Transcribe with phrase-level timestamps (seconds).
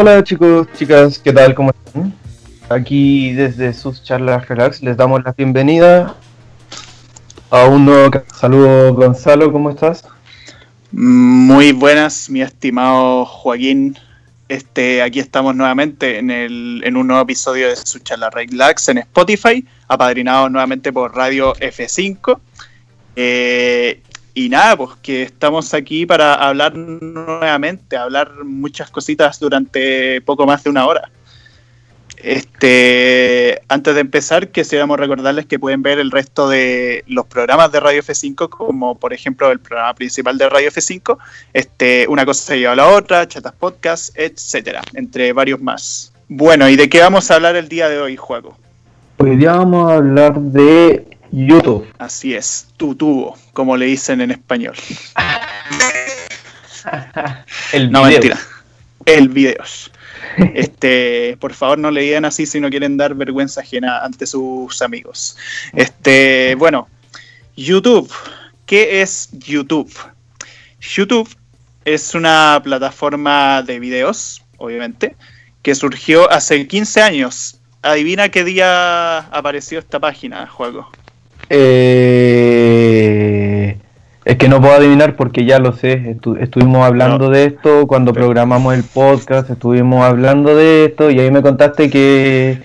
[0.00, 1.56] Hola chicos, chicas, ¿qué tal?
[1.56, 2.14] ¿Cómo están?
[2.68, 6.14] Aquí desde sus charlas relax les damos la bienvenida
[7.50, 10.04] a un nuevo saludo Gonzalo, ¿cómo estás?
[10.92, 13.98] Muy buenas, mi estimado Joaquín.
[14.48, 18.98] Este, aquí estamos nuevamente en, el, en un nuevo episodio de su charla relax en
[18.98, 22.38] Spotify, apadrinado nuevamente por Radio F5.
[23.16, 24.00] Eh,
[24.38, 30.62] y nada, pues que estamos aquí para hablar nuevamente, hablar muchas cositas durante poco más
[30.62, 31.10] de una hora.
[32.16, 37.80] Este, antes de empezar, quisiéramos recordarles que pueden ver el resto de los programas de
[37.80, 41.18] Radio F5, como por ejemplo el programa principal de Radio F5,
[41.52, 46.12] este, una cosa se lleva a la otra, chatas podcast, etcétera, entre varios más.
[46.28, 48.56] Bueno, ¿y de qué vamos a hablar el día de hoy, Juego?
[49.16, 51.86] Hoy día vamos a hablar de YouTube.
[51.98, 54.76] Así es, tu tubo, como le dicen en español.
[57.72, 58.38] el no, mentira.
[59.04, 59.90] El videos.
[60.54, 64.80] Este, por favor, no le digan así si no quieren dar vergüenza ajena ante sus
[64.82, 65.36] amigos.
[65.72, 66.88] Este, bueno,
[67.56, 68.12] YouTube.
[68.66, 69.92] ¿Qué es YouTube?
[70.80, 71.28] YouTube
[71.84, 75.16] es una plataforma de videos, obviamente,
[75.62, 77.60] que surgió hace 15 años.
[77.82, 80.90] Adivina qué día apareció esta página, juego.
[81.50, 82.58] Eh,
[84.24, 86.16] es que no puedo adivinar porque ya lo sé.
[86.40, 91.40] estuvimos hablando de esto cuando programamos el podcast, estuvimos hablando de esto y ahí me
[91.40, 92.62] contaste que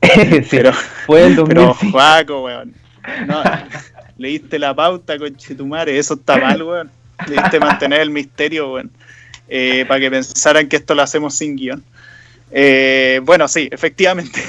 [0.50, 1.76] pero, fue el 2005.
[1.80, 2.74] Pero, Juaco, weón.
[3.26, 3.42] No,
[4.16, 6.90] leíste la pauta, con Chetumare, eso está mal, weón.
[7.28, 8.90] Leíste mantener el misterio, weón.
[9.48, 11.84] Eh, para que pensaran que esto lo hacemos sin guion.
[12.50, 14.40] Eh, bueno, sí, efectivamente.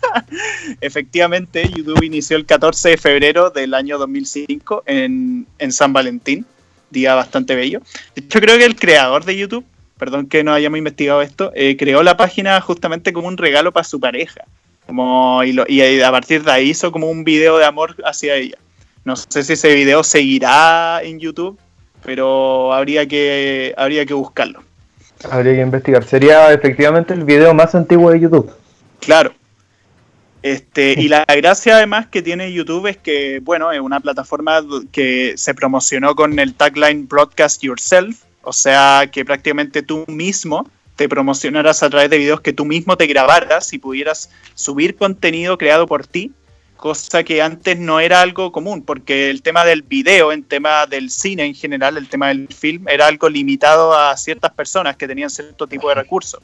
[0.80, 6.46] efectivamente, YouTube inició el 14 de febrero del año 2005 en, San Valentín,
[6.90, 7.80] día bastante bello.
[8.16, 9.64] Hecho, creo que el creador de YouTube,
[9.98, 13.84] perdón que no hayamos investigado esto, eh, creó la página justamente como un regalo para
[13.84, 14.44] su pareja.
[14.86, 18.56] Como, y, y a partir de ahí hizo como un video de amor hacia ella.
[19.04, 21.58] No sé si ese video seguirá en YouTube,
[22.04, 24.62] pero habría que, habría que buscarlo.
[25.30, 26.04] Habría que investigar.
[26.04, 28.50] Sería efectivamente el video más antiguo de YouTube.
[29.00, 29.32] Claro.
[30.42, 34.62] Este, y la gracia además que tiene YouTube es que, bueno, es una plataforma
[34.92, 41.08] que se promocionó con el tagline Broadcast Yourself, o sea, que prácticamente tú mismo te
[41.08, 45.86] promocionaras a través de videos que tú mismo te grabaras y pudieras subir contenido creado
[45.86, 46.32] por ti
[46.78, 51.10] cosa que antes no era algo común, porque el tema del video, el tema del
[51.10, 55.28] cine en general, el tema del film, era algo limitado a ciertas personas que tenían
[55.28, 56.40] cierto tipo de recursos.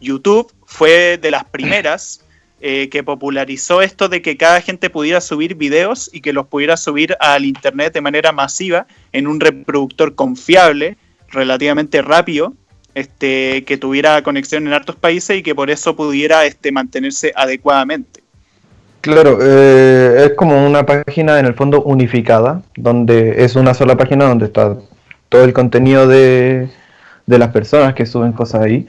[0.00, 2.24] YouTube fue de las primeras
[2.60, 6.78] eh, que popularizó esto de que cada gente pudiera subir videos y que los pudiera
[6.78, 10.96] subir al Internet de manera masiva en un reproductor confiable,
[11.28, 12.54] relativamente rápido,
[12.94, 18.25] este, que tuviera conexión en hartos países y que por eso pudiera este, mantenerse adecuadamente.
[19.06, 24.24] Claro, eh, es como una página en el fondo unificada, donde es una sola página
[24.24, 24.78] donde está
[25.28, 26.68] todo el contenido de,
[27.26, 28.88] las personas que suben cosas ahí.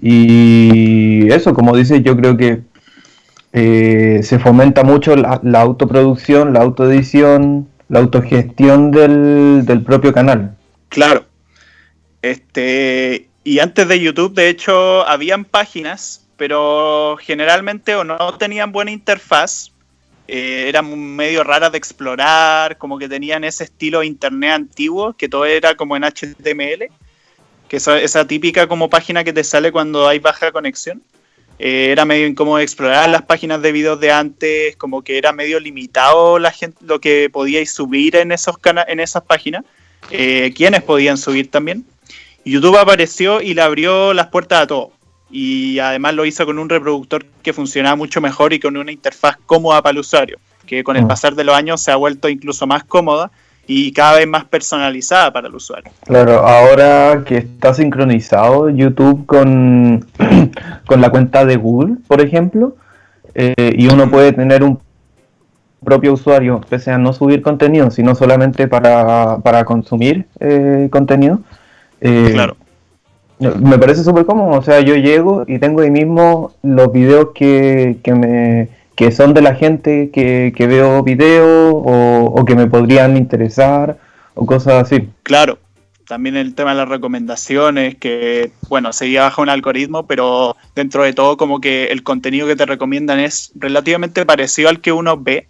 [0.00, 2.60] Y eso, como dice, yo creo que
[3.52, 10.54] eh, se fomenta mucho la, autoproducción, la autoedición, la autogestión del, del propio canal.
[10.90, 11.24] Claro.
[12.22, 18.90] Este, y antes de YouTube, de hecho, habían páginas pero generalmente o no tenían buena
[18.90, 19.72] interfaz,
[20.28, 25.44] eh, eran medio raras de explorar, como que tenían ese estilo internet antiguo, que todo
[25.44, 26.88] era como en HTML,
[27.68, 31.02] que esa, esa típica como página que te sale cuando hay baja conexión.
[31.58, 35.58] Eh, era medio incómodo explorar las páginas de videos de antes, como que era medio
[35.58, 38.56] limitado lo que podíais subir en, esos
[38.88, 39.64] en esas páginas,
[40.10, 41.86] eh, quienes podían subir también.
[42.44, 44.95] YouTube apareció y le abrió las puertas a todo
[45.30, 49.36] y además lo hizo con un reproductor que funcionaba mucho mejor y con una interfaz
[49.46, 51.08] cómoda para el usuario, que con el mm.
[51.08, 53.30] pasar de los años se ha vuelto incluso más cómoda
[53.66, 55.90] y cada vez más personalizada para el usuario.
[56.04, 60.06] Claro, ahora que está sincronizado YouTube con,
[60.86, 62.76] con la cuenta de Google, por ejemplo,
[63.34, 64.78] eh, y uno puede tener un
[65.84, 71.40] propio usuario, pese a no subir contenido, sino solamente para, para consumir eh, contenido.
[72.00, 72.56] Eh, claro
[73.38, 77.98] me parece súper cómodo, o sea, yo llego y tengo ahí mismo los videos que,
[78.02, 83.16] que me, que son de la gente que, que veo videos o, que me podrían
[83.16, 83.98] interesar
[84.34, 85.08] o cosas así.
[85.22, 85.58] Claro,
[86.08, 91.12] también el tema de las recomendaciones, que bueno, seguía bajo un algoritmo, pero dentro de
[91.12, 95.46] todo como que el contenido que te recomiendan es relativamente parecido al que uno ve.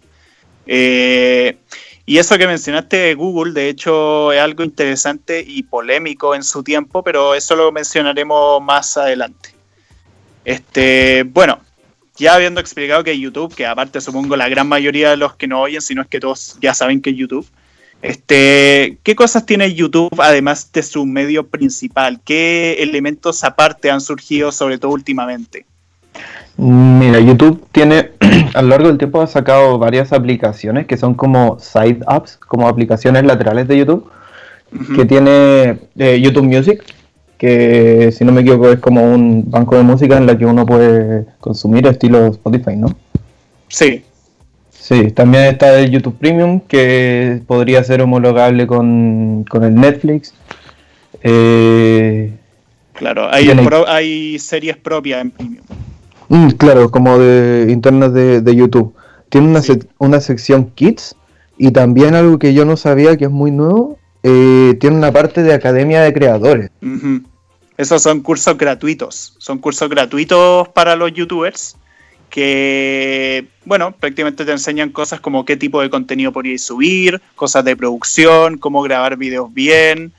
[0.65, 1.57] Eh,
[2.09, 6.63] Y eso que mencionaste de Google, de hecho, es algo interesante y polémico en su
[6.63, 9.49] tiempo, pero eso lo mencionaremos más adelante.
[10.45, 11.59] Este, bueno,
[12.15, 15.59] ya habiendo explicado que YouTube, que aparte supongo la gran mayoría de los que no
[15.59, 17.45] oyen, si no es que todos ya saben que es YouTube,
[18.01, 22.21] este, ¿qué cosas tiene YouTube además de su medio principal?
[22.23, 25.65] ¿Qué elementos aparte han surgido, sobre todo últimamente?
[26.57, 28.11] Mira, YouTube tiene,
[28.55, 32.67] a lo largo del tiempo ha sacado varias aplicaciones que son como side apps, como
[32.67, 34.09] aplicaciones laterales de YouTube,
[34.95, 36.83] que tiene eh, YouTube Music,
[37.37, 40.65] que si no me equivoco es como un banco de música en la que uno
[40.65, 42.87] puede consumir estilo Spotify, ¿no?
[43.67, 44.03] Sí.
[44.71, 50.33] Sí, también está el YouTube Premium, que podría ser homologable con, el Netflix.
[51.21, 52.31] Eh,
[52.93, 53.49] claro, hay,
[53.87, 55.65] hay series propias en Premium.
[56.29, 58.93] Mm, claro, como de internas de, YouTube.
[59.29, 59.61] Tiene una,
[59.97, 61.15] una sección Kids
[61.57, 65.43] y también algo que yo no sabía que es muy nuevo, eh, tiene una parte
[65.43, 66.69] de Academia de Creadores.
[67.77, 71.77] Esos son cursos gratuitos, son cursos gratuitos para los youtubers
[72.29, 77.75] que, bueno, prácticamente te enseñan cosas como qué tipo de contenido podríais subir, cosas de
[77.75, 80.11] producción, cómo grabar videos bien,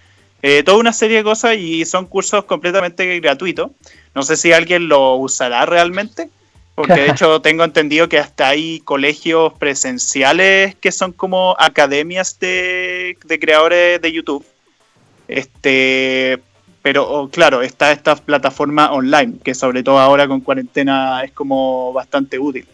[0.43, 3.71] eh, toda una serie de cosas y son cursos completamente gratuitos.
[4.15, 6.31] No sé si alguien lo usará realmente,
[6.75, 13.17] porque de hecho tengo entendido que hasta hay colegios presenciales que son como academias de,
[13.41, 14.45] creadores de YouTube.
[15.27, 16.39] Este,
[16.83, 22.39] pero claro, está esta plataforma online, que sobre todo ahora con cuarentena es como bastante
[22.39, 22.67] útil.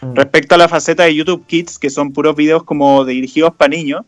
[0.00, 0.14] Mm.
[0.14, 4.04] Respecto a la faceta de YouTube Kids, que son puros videos como dirigidos para niños,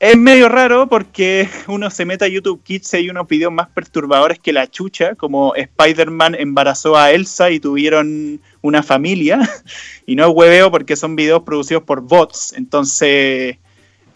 [0.00, 3.68] es medio raro porque uno se mete a YouTube Kids y hay unos videos más
[3.68, 9.40] perturbadores que la chucha, como Spider-Man embarazó a Elsa y tuvieron una familia.
[10.06, 12.54] Y no hueveo porque son videos producidos por bots.
[12.54, 13.58] Entonces,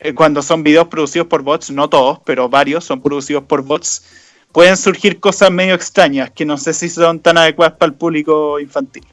[0.01, 4.03] eh, cuando son videos producidos por bots, no todos, pero varios son producidos por bots,
[4.53, 8.59] pueden surgir cosas medio extrañas que no sé si son tan adecuadas para el público
[8.59, 9.05] infantil.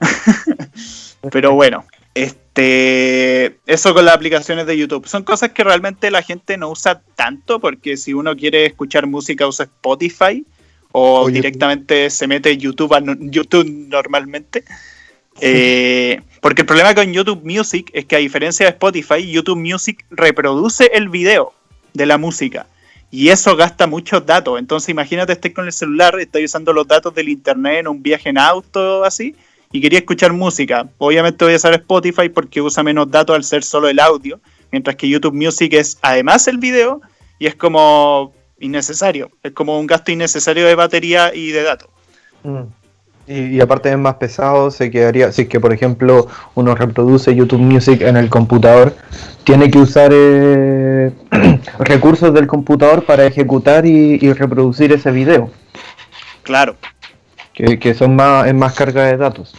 [1.32, 1.84] pero bueno,
[2.14, 5.06] este, eso con las aplicaciones de YouTube.
[5.06, 9.46] Son cosas que realmente la gente no usa tanto porque si uno quiere escuchar música
[9.46, 10.44] usa Spotify
[10.92, 14.64] o, directamente se mete YouTube a YouTube normalmente.
[15.40, 20.04] Eh, porque el problema con YouTube Music es que a diferencia de Spotify, YouTube Music
[20.10, 21.54] reproduce el video
[21.94, 22.66] de la música
[23.10, 24.58] y eso gasta muchos datos.
[24.58, 28.28] Entonces imagínate estés con el celular, estás usando los datos del internet en un viaje
[28.28, 29.36] en auto así
[29.72, 33.62] y quería escuchar música, obviamente voy a usar Spotify porque usa menos datos al ser
[33.62, 34.40] solo el audio,
[34.72, 37.00] mientras que YouTube Music es además el video
[37.38, 41.88] y es como innecesario, es como un gasto innecesario de batería y de datos.
[42.42, 42.62] Mm.
[43.28, 46.26] Y, aparte es más pesado, se quedaría, si es que por ejemplo
[46.56, 48.96] uno reproduce YouTube Music en el computador,
[49.44, 51.12] tiene que usar eh,
[51.78, 55.48] recursos del computador para ejecutar y, y reproducir ese video.
[56.42, 56.74] Claro,
[57.80, 59.54] que, son más, es más carga de datos.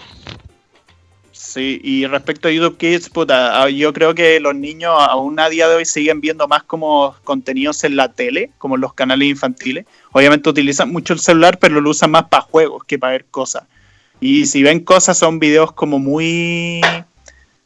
[1.31, 5.49] Sí, y respecto a YouTube Kids, puta, ah, yo creo que los niños aún a
[5.49, 9.85] día de hoy siguen viendo más como contenidos en la tele, como los canales infantiles.
[10.13, 13.63] Obviamente utilizan mucho el celular, pero lo usan más para juegos que para ver cosas.
[14.21, 16.79] Y si ven cosas, son videos como muy.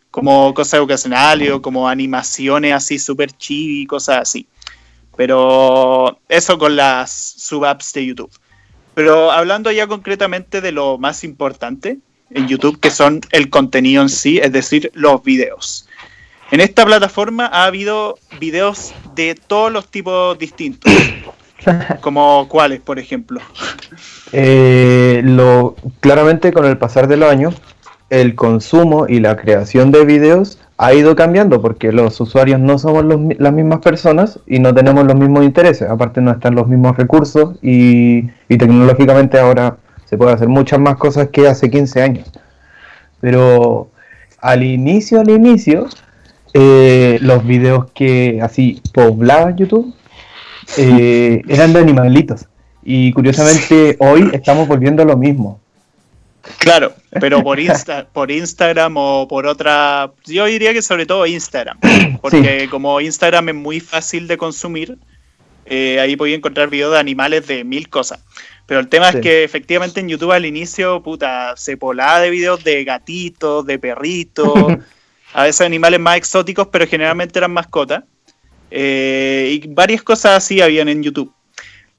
[0.09, 4.47] como cosas educacionales o como animaciones así súper chibi, cosas así.
[5.15, 8.31] Pero eso con las sub-apps de YouTube.
[8.95, 11.99] Pero hablando ya concretamente de lo más importante
[12.31, 15.87] en YouTube, que son el contenido en sí, es decir, los videos.
[16.52, 20.92] En esta plataforma ha habido videos de todos los tipos distintos.
[22.02, 23.42] como cuáles, por ejemplo.
[24.31, 27.56] Eh, lo, claramente con el pasar de los años,
[28.09, 33.05] el consumo y la creación de videos ha ido cambiando porque los usuarios no somos
[33.37, 35.89] las mismas personas y no tenemos los mismos intereses.
[35.89, 41.29] Aparte no están los mismos recursos y, tecnológicamente ahora se puede hacer muchas más cosas
[41.29, 42.31] que hace 15 años.
[43.21, 43.89] Pero
[44.41, 45.87] al inicio, al inicio,
[46.53, 49.94] eh, los videos que así poblaban YouTube
[50.77, 52.47] eh, eran de animalitos.
[52.83, 55.59] Y curiosamente hoy estamos volviendo a lo mismo.
[56.59, 57.59] Claro, pero por,
[58.14, 60.11] por Instagram o por otra...
[60.25, 61.80] Yo diría que sobre todo Instagram,
[62.21, 64.97] porque como Instagram es muy fácil de consumir,
[65.66, 68.19] eh, ahí podía encontrar videos de animales de mil cosas.
[68.68, 72.64] Pero el tema es que efectivamente en YouTube al inicio, puta, se polaba de videos
[72.64, 74.54] de gatitos, de perritos,
[75.33, 78.04] a veces animales más exóticos, pero generalmente eran mascotas.
[78.71, 81.31] Eh, y varias cosas así habían en YouTube.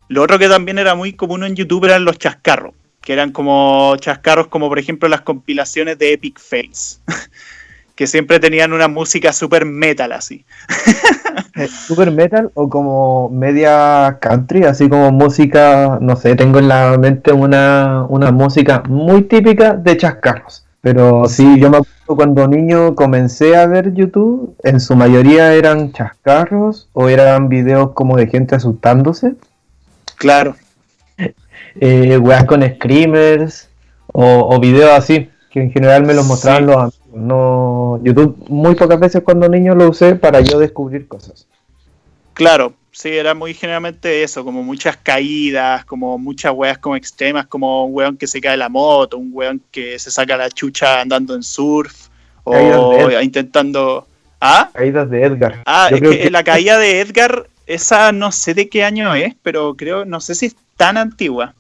[0.09, 2.75] Lo otro que también era muy común en YouTube eran los chascarros
[3.07, 7.01] que eran como chascarros como por ejemplo las compilaciones de Epic Fails,
[7.95, 10.45] que siempre tenían una música super metal así.
[11.87, 14.65] ¿Super metal o como media country?
[14.65, 19.97] Así como música, no sé, tengo en la mente una, una música muy típica de
[19.97, 20.67] chascarros.
[20.81, 25.93] Pero sí, yo me acuerdo cuando niño comencé a ver YouTube, en su mayoría eran
[25.93, 29.35] chascarros o eran videos como de gente asustándose.
[30.17, 30.57] Claro.
[31.81, 33.69] Eh, weas con screamers
[34.13, 36.67] o, o videos así, que en general me los mostraban Sí.
[36.67, 37.01] los amigos.
[37.15, 41.47] No, YouTube muy pocas veces cuando niño lo usé para yo descubrir cosas.
[42.35, 47.87] Claro, sí, era muy generalmente eso, como muchas caídas, como muchas weas como extremas, como
[47.87, 51.01] un weón que se cae de la moto, un weón que se saca la chucha
[51.01, 52.09] andando en surf,
[52.45, 54.07] o intentando...
[54.41, 54.69] ¿Ah?
[54.75, 55.63] Caídas de Edgar.
[55.65, 58.85] Ah, Yo es creo que, que- la caída de Edgar, esa no sé de qué
[58.85, 61.55] año es, pero creo, no sé si es tan antigua.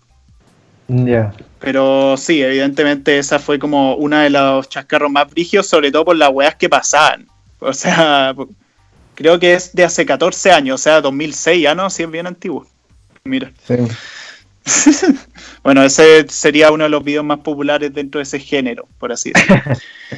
[0.88, 1.32] Ya.
[1.58, 6.16] Pero sí, evidentemente esa fue como una de los chascarros más brígidos, sobre todo por
[6.16, 7.26] las weas que pasaban.
[7.58, 8.34] O sea,
[9.14, 12.26] creo que es de hace 14 años, o sea, 2006, ya no, sí es bien
[12.26, 12.66] antiguo.
[13.24, 13.52] Mira.
[13.66, 13.74] Sí.
[15.62, 19.32] Bueno, ese sería uno de los videos más populares dentro de ese género, por así
[19.32, 19.62] decirlo.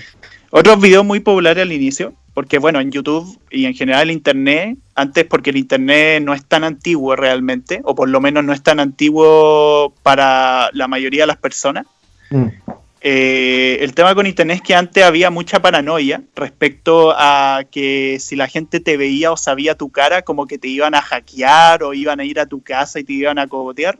[0.50, 4.78] Otros videos muy populares al inicio, porque bueno, en YouTube y en general en Internet,
[4.94, 8.62] antes porque el Internet no es tan antiguo realmente, o por lo menos no es
[8.62, 11.84] tan antiguo para la mayoría de las personas.
[12.30, 12.46] Mm.
[13.00, 18.36] Eh, el tema con Internet es que antes había mucha paranoia respecto a que si
[18.36, 21.92] la gente te veía o sabía tu cara, como que te iban a hackear o
[21.92, 23.98] iban a ir a tu casa y te iban a cogotear.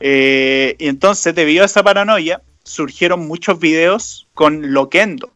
[0.00, 5.30] Eh, y entonces, debido a esa paranoia, surgieron muchos videos con Loquendo.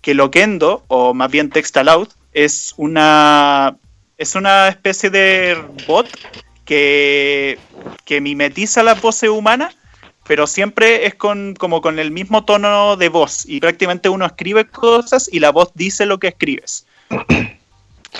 [0.00, 3.76] Que Loquendo, o más bien Textaloud, es una,
[4.16, 6.08] es una especie de bot
[6.64, 7.58] que,
[8.04, 9.76] que mimetiza las voces humanas,
[10.26, 13.44] pero siempre es con, como con el mismo tono de voz.
[13.46, 16.86] Y prácticamente uno escribe cosas y la voz dice lo que escribes.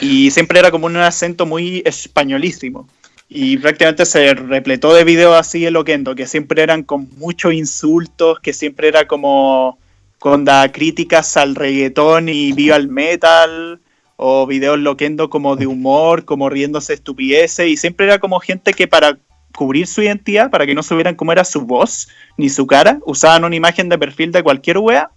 [0.01, 2.89] Y siempre era como un acento muy españolísimo.
[3.29, 8.41] Y prácticamente se repletó de videos así en Loquendo, que siempre eran con muchos insultos,
[8.41, 9.79] que siempre era como
[10.21, 13.81] con da críticas al reggaetón y viva el metal,
[14.17, 18.87] o videos loquendo como de humor, como riéndose estupideces, y siempre era como gente que
[18.87, 19.19] para
[19.57, 23.45] cubrir su identidad, para que no supieran cómo era su voz ni su cara, usaban
[23.45, 25.11] una imagen de perfil de cualquier wea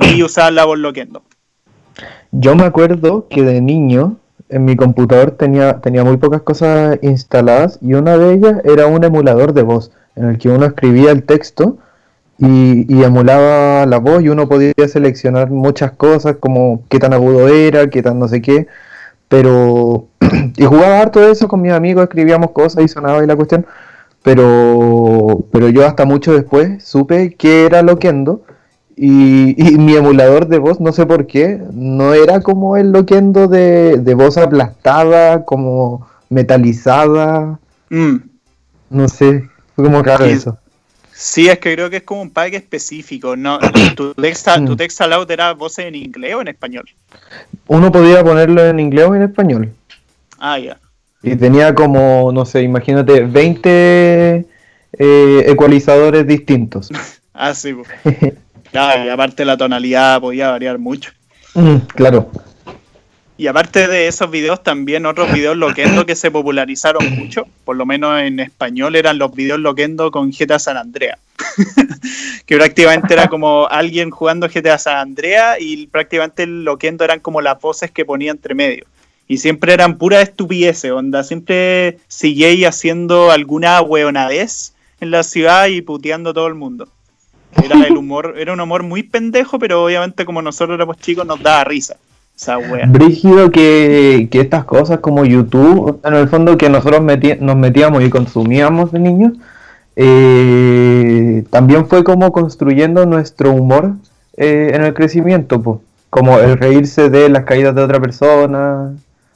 [0.00, 1.22] y usaban la voz loquendo.
[2.32, 4.16] Yo me acuerdo que de niño
[4.48, 9.04] en mi computador tenía, tenía muy pocas cosas instaladas y una de ellas era un
[9.04, 11.78] emulador de voz en el que uno escribía el texto
[12.40, 17.48] y, y emulaba la voz y uno podía seleccionar muchas cosas como qué tan agudo
[17.48, 18.66] era, qué tan no sé qué,
[19.28, 20.08] pero
[20.56, 23.66] y jugaba harto de eso con mis amigos, escribíamos cosas y sonaba y la cuestión,
[24.22, 28.42] pero, pero yo hasta mucho después supe que era Loquendo
[28.96, 33.48] y, y mi emulador de voz, no sé por qué, no era como el Loquendo
[33.48, 37.58] de, de voz aplastada, como metalizada,
[37.92, 38.18] Mm.
[38.90, 40.59] no sé, fue como raro eso.
[41.22, 43.36] Sí, es que creo que es como un pack específico.
[43.36, 43.58] No,
[43.94, 44.76] tu text, tu Mm.
[44.76, 46.88] text aloud era voces en inglés o en español.
[47.66, 49.70] Uno podía ponerlo en inglés o en español.
[50.38, 50.78] Ah, ya.
[51.22, 54.46] Y tenía como, no sé, imagínate, 20
[54.98, 56.88] eh, ecualizadores distintos.
[57.32, 57.74] Ah, sí.
[58.70, 61.10] Claro, y aparte la tonalidad podía variar mucho.
[61.54, 62.30] Mm, claro.
[63.40, 67.86] Y aparte de esos videos, también otros videos loquendo que se popularizaron mucho, por lo
[67.86, 71.18] menos en español, eran los videos loquendo con GTA San Andrea.
[72.46, 77.58] que prácticamente era como alguien jugando GTA San Andrea y prácticamente loquendo eran como las
[77.58, 78.84] voces que ponía entre medio.
[79.26, 81.24] Y siempre eran pura estupideces, onda.
[81.24, 86.90] Siempre seguía haciendo alguna hueonadez en la ciudad y puteando a todo el mundo.
[87.64, 91.42] Era el humor, era un humor muy pendejo, pero obviamente como nosotros éramos chicos nos
[91.42, 91.96] daba risa.
[92.40, 92.86] Esa wea.
[92.86, 98.02] Brígido que, que estas cosas como YouTube, en el fondo que nosotros meti- nos metíamos
[98.02, 99.32] y consumíamos de niños,
[99.96, 103.92] eh, también fue como construyendo nuestro humor
[104.36, 105.82] eh, en el crecimiento, po.
[106.08, 108.92] como el reírse de las caídas de otra persona,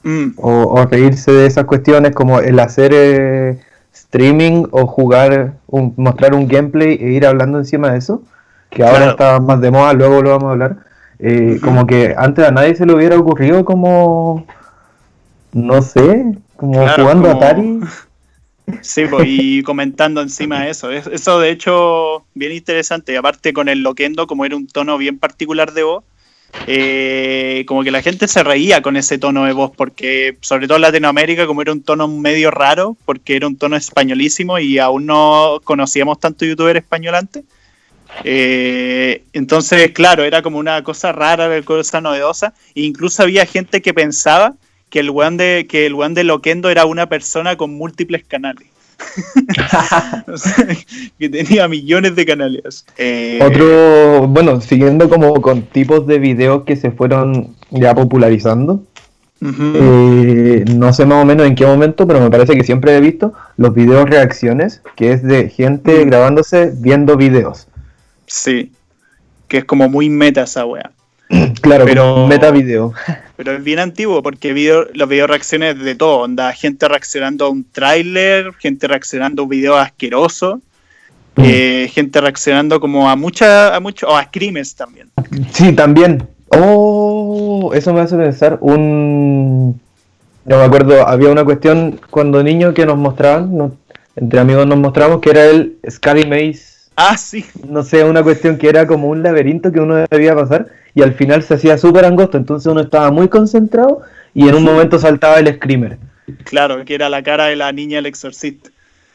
[0.07, 3.57] Mm, o, o reírse de esas cuestiones como el hacer eh,
[3.91, 8.21] streaming o jugar, un, mostrar un gameplay e ir hablando encima de eso,
[8.69, 9.11] que ahora Claro.
[9.11, 10.75] está más de moda, luego lo vamos a hablar.
[11.19, 11.59] Eh.
[11.63, 14.45] Como que antes a nadie se le hubiera ocurrido como,
[15.53, 16.25] no sé,
[16.57, 17.79] como Claro, jugando como- Atari.
[18.81, 20.89] Sí, pues, y comentando encima eso.
[20.89, 23.13] Es- Eso, de hecho, bien interesante.
[23.13, 26.03] Y aparte, con el loquendo, como era un tono bien particular de voz,
[26.67, 30.77] eh, como que la gente se reía con ese tono de voz, porque, sobre todo
[30.77, 35.05] en Latinoamérica, como era un tono medio raro, porque era un tono españolísimo y aún
[35.05, 37.43] no conocíamos tanto youtuber español antes,
[38.23, 42.53] Eh, entonces, claro, era como una cosa rara, una cosa novedosa.
[42.73, 44.55] E incluso había gente que pensaba
[44.89, 48.67] que el weón de, que el de Loquendo era una persona con múltiples canales.
[51.19, 52.85] que tenía millones de canales.
[52.97, 58.83] Eh, Otro, bueno, siguiendo como con tipos de videos que se fueron ya popularizando.
[59.41, 63.01] Eh, no sé más o menos en qué momento, pero me parece que siempre he
[63.01, 66.07] visto los videos reacciones, que es de gente mm.
[66.07, 67.67] grabándose viendo videos.
[68.35, 68.73] Sí,
[69.47, 70.91] que es como muy meta esa wea.
[71.61, 72.93] Claro, pero meta video.
[73.37, 77.49] Pero es bien antiguo porque video, los videos reacciones de todo, onda, gente reaccionando a
[77.49, 80.61] un tráiler, gente reaccionando a un video asqueroso,
[81.35, 81.43] mm.
[81.43, 85.09] eh, gente reaccionando como a mucha, a mucho, o a crímenes también.
[85.51, 86.25] Sí, también.
[86.49, 89.81] Oh, eso me hace pensar un...
[90.45, 93.73] No me acuerdo, había una cuestión cuando niño que nos mostraban,
[94.15, 96.74] entre amigos nos mostramos que era el Scary Maze.
[96.95, 97.45] Ah, sí.
[97.67, 101.13] No sé, una cuestión que era como un laberinto que uno debía pasar y al
[101.13, 104.01] final se hacía súper angosto, entonces uno estaba muy concentrado
[104.33, 105.97] y en un momento saltaba el screamer.
[106.45, 108.69] Claro, que era la cara de la niña el exorcista.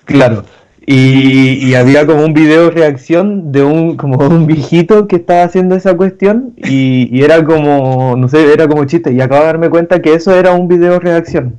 [0.05, 0.45] Claro,
[0.87, 5.97] y, había como un video reacción de un como un viejito que estaba haciendo esa
[5.97, 9.13] cuestión y, era como, no sé, era como chiste.
[9.13, 11.59] Y acabo de darme cuenta que eso era un video reacción.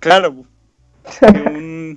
[0.00, 0.36] Claro,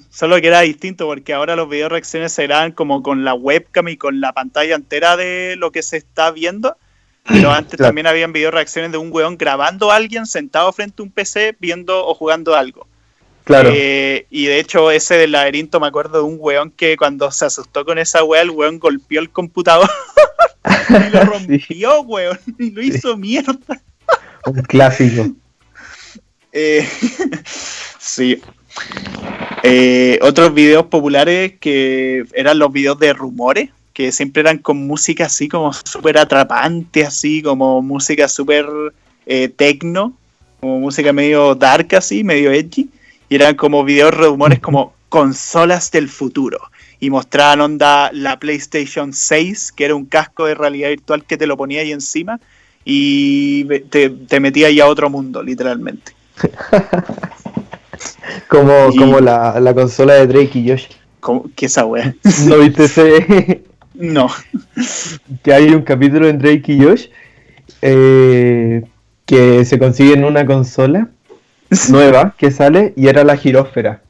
[0.10, 3.88] solo que era distinto porque ahora los videos reacciones se graban como con la webcam
[3.88, 6.76] y con la pantalla entera de lo que se está viendo.
[7.26, 11.04] Pero antes también habían video reacciones de un weón grabando a alguien sentado frente a
[11.04, 12.88] un PC viendo o jugando algo.
[13.44, 13.72] Claro.
[13.74, 17.46] Eh, y de hecho, ese del laberinto, me acuerdo de un weón que cuando se
[17.46, 19.90] asustó con esa wea, el weón golpeó el computador
[20.90, 23.82] y lo rompió, weón, y lo hizo mierda.
[24.46, 25.30] Un clásico.
[26.52, 26.88] Eh,
[28.00, 28.42] sí.
[29.64, 35.26] Eh, otros videos populares que eran los videos de rumores, que siempre eran con música
[35.26, 38.66] así como súper atrapante, así como música súper
[39.58, 40.14] tecno,
[40.60, 42.90] como música medio dark así, medio edgy
[43.30, 46.60] y eran como videos rumores como consolas del futuro.
[47.00, 51.48] Y mostraban onda la PlayStation 6, que era un casco de realidad virtual que te
[51.48, 52.40] lo ponía ahí encima
[52.84, 56.14] y te, metía ahí a otro mundo, literalmente.
[58.48, 60.88] como como la, consola de Drake y Josh.
[61.56, 62.16] ¿Qué esa wea?
[62.46, 63.64] ¿No viste ese?
[63.94, 64.30] no.
[65.44, 67.08] que hay un capítulo en Drake y Josh
[67.82, 68.84] eh,
[69.26, 71.10] que se consigue en una consola
[71.90, 74.02] nueva que sale y era la girósfera.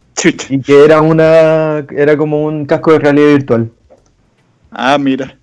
[0.50, 3.72] Y que era una era como un casco de realidad virtual.
[4.72, 5.38] Ah, mira.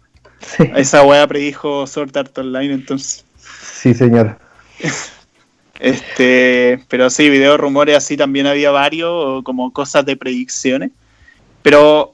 [0.77, 3.25] Esa wea predijo Sword Art Online entonces.
[3.39, 4.39] Sí, señor.
[5.79, 10.91] Este, pero sí, video rumores así también había varios, como cosas de predicciones.
[11.62, 12.12] Pero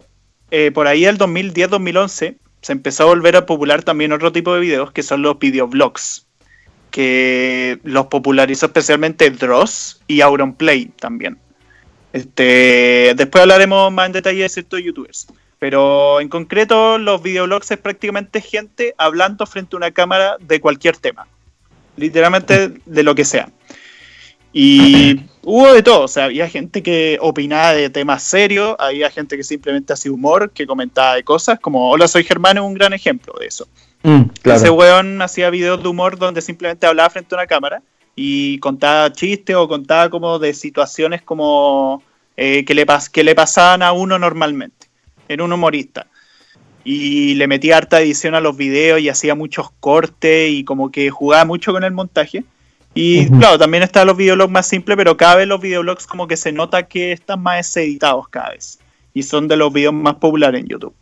[0.51, 4.61] eh, por ahí el 2010-2011 se empezó a volver a popular también otro tipo de
[4.61, 6.27] videos que son los videoblogs
[6.93, 11.39] que los popularizó especialmente Dross y Auronplay también.
[12.13, 15.27] Este, después hablaremos más en detalle de ciertos youtubers.
[15.59, 20.97] Pero en concreto, los videoblogs es prácticamente gente hablando frente a una cámara de cualquier
[20.97, 21.27] tema.
[21.97, 23.49] Literalmente de lo que sea.
[24.53, 29.37] Y hubo de todo, o sea, había gente que opinaba de temas serios, había gente
[29.37, 32.93] que simplemente hacía humor, que comentaba de cosas, como Hola, soy Germán, es un gran
[32.93, 33.67] ejemplo de eso.
[34.03, 37.83] Mm, Ese weón hacía videos de humor donde simplemente hablaba frente a una cámara
[38.15, 42.03] y contaba chistes o contaba como de situaciones como
[42.37, 44.89] eh, que, le que le pasaban a uno normalmente.
[45.29, 46.07] Era un humorista.
[46.85, 51.11] Y le metía harta edición a los videos y hacía muchos cortes y como que
[51.11, 52.45] jugaba mucho con el montaje.
[52.95, 56.37] Y claro, también están los videoblogs más simples, pero cada vez los videoblogs como que
[56.37, 58.79] se nota que están más editados cada vez.
[59.15, 60.95] Y son de los videos más populares en YouTube.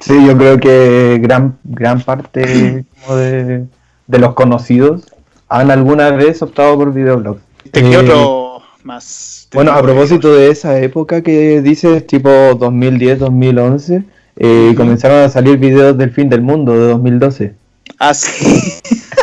[0.00, 3.66] Sí, yo creo que gran, gran parte de,
[4.06, 5.06] los conocidos
[5.48, 7.42] han alguna vez optado por videoblogs.
[7.72, 9.48] ¿Qué eh, otro más?
[9.52, 14.04] Bueno, a propósito de esa época que dices, tipo 2010, 2011,
[14.36, 17.54] eh, comenzaron a salir videos del fin del mundo de 2012.
[17.98, 18.74] Ah, sí.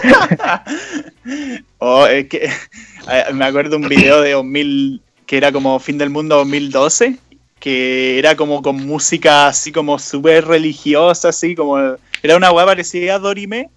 [1.80, 2.50] oh, es que
[3.34, 7.18] me acuerdo un video de 2000 que era como fin del mundo 2012
[7.62, 11.78] que era como con música así como súper religiosa, así como...
[12.24, 13.70] Era una weá parecida a Dorime,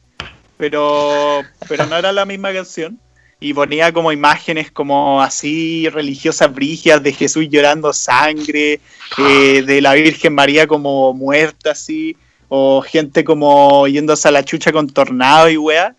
[0.56, 2.98] pero, pero no era la misma canción.
[3.44, 8.80] Y ponía como imágenes como así religiosas brigias de Jesús llorando sangre,
[9.18, 12.16] eh, de la Virgen María como muerta así,
[12.48, 15.94] o gente como yéndose a la chucha con tornado y weá.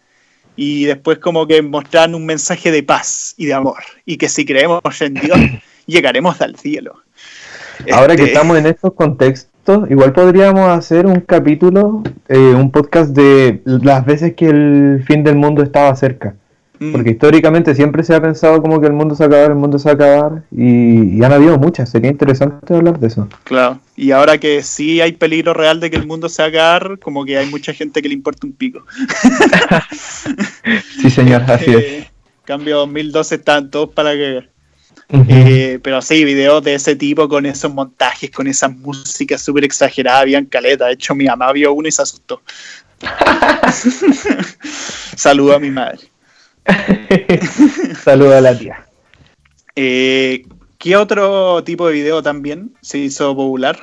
[0.56, 3.84] Y después como que mostraban un mensaje de paz y de amor.
[4.08, 5.38] Y que si creemos en Dios,
[5.86, 7.04] llegaremos al cielo.
[7.92, 9.52] Ahora que este, estamos en estos contextos
[9.90, 15.36] igual podríamos hacer un capítulo, eh, un podcast de las veces que el fin del
[15.36, 16.36] mundo estaba cerca.
[16.80, 16.92] Mm.
[16.92, 19.58] Porque históricamente siempre se ha pensado como que el mundo se va a acabar, el
[19.58, 23.28] mundo se va a acabar, y, y han habido muchas, sería interesante hablar de eso.
[23.44, 23.80] Claro.
[23.96, 27.00] Y ahora que sí hay peligro real de que el mundo se va a acabar,
[27.00, 28.86] como que hay mucha gente que le importa un pico.
[31.02, 31.78] Sí, señor, así es.
[31.78, 32.12] Eh,
[32.46, 34.50] cambio 2012 están todos para que.
[35.28, 40.22] Eh, pero sí, videos de ese tipo con esos montajes, con esas músicas súper exageradas,
[40.24, 40.88] habían caleta.
[40.88, 42.42] De hecho, mi mamá vio uno y se asustó.
[45.16, 46.00] Saludo a mi madre.
[48.04, 48.86] Saluda a la tía.
[49.76, 50.44] Eh,
[50.78, 53.78] ¿Qué otro tipo de video también se hizo popular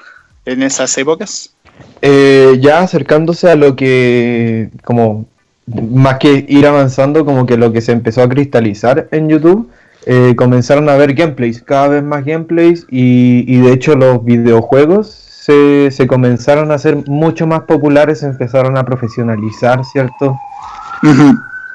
[0.45, 1.55] en esas épocas?
[2.01, 5.27] Eh, ya acercándose a lo que, como,
[5.67, 9.71] más que ir avanzando, como que lo que se empezó a cristalizar en YouTube,
[10.07, 15.09] eh, comenzaron a ver gameplays, cada vez más gameplays, y, y de hecho los videojuegos
[15.09, 20.37] se, se comenzaron a hacer mucho más populares, se empezaron a profesionalizar, ¿cierto?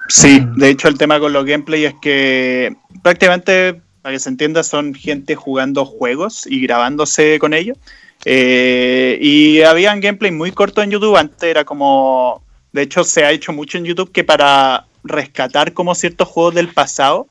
[0.08, 4.64] Sí, de hecho el tema con los gameplay es que prácticamente, para que se entienda,
[4.64, 7.78] son gente jugando juegos y grabándose con ellos.
[8.26, 12.42] Eh, y habían gameplay muy cortos en YouTube, antes era como,
[12.72, 16.70] de hecho se ha hecho mucho en YouTube que para rescatar como ciertos juegos del
[16.70, 17.28] pasado,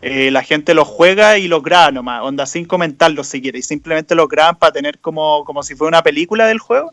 [0.00, 3.62] eh, la gente los juega y los graba nomás, onda sin comentarlos si quiere, y
[3.62, 6.92] simplemente los graban para tener como, como si fuera una película del juego.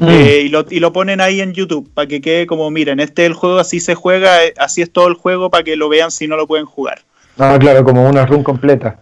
[0.00, 0.08] Mm.
[0.08, 3.22] Eh, y, lo, y lo ponen ahí en YouTube para que quede como, miren, este
[3.22, 5.90] es el juego, así se juega, eh, así es todo el juego para que lo
[5.90, 7.02] vean si no lo pueden jugar.
[7.38, 8.98] Ah, claro, como una run completa.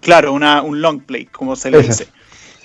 [0.00, 1.88] Claro, una, un long play, como se le Ese.
[1.88, 2.04] dice.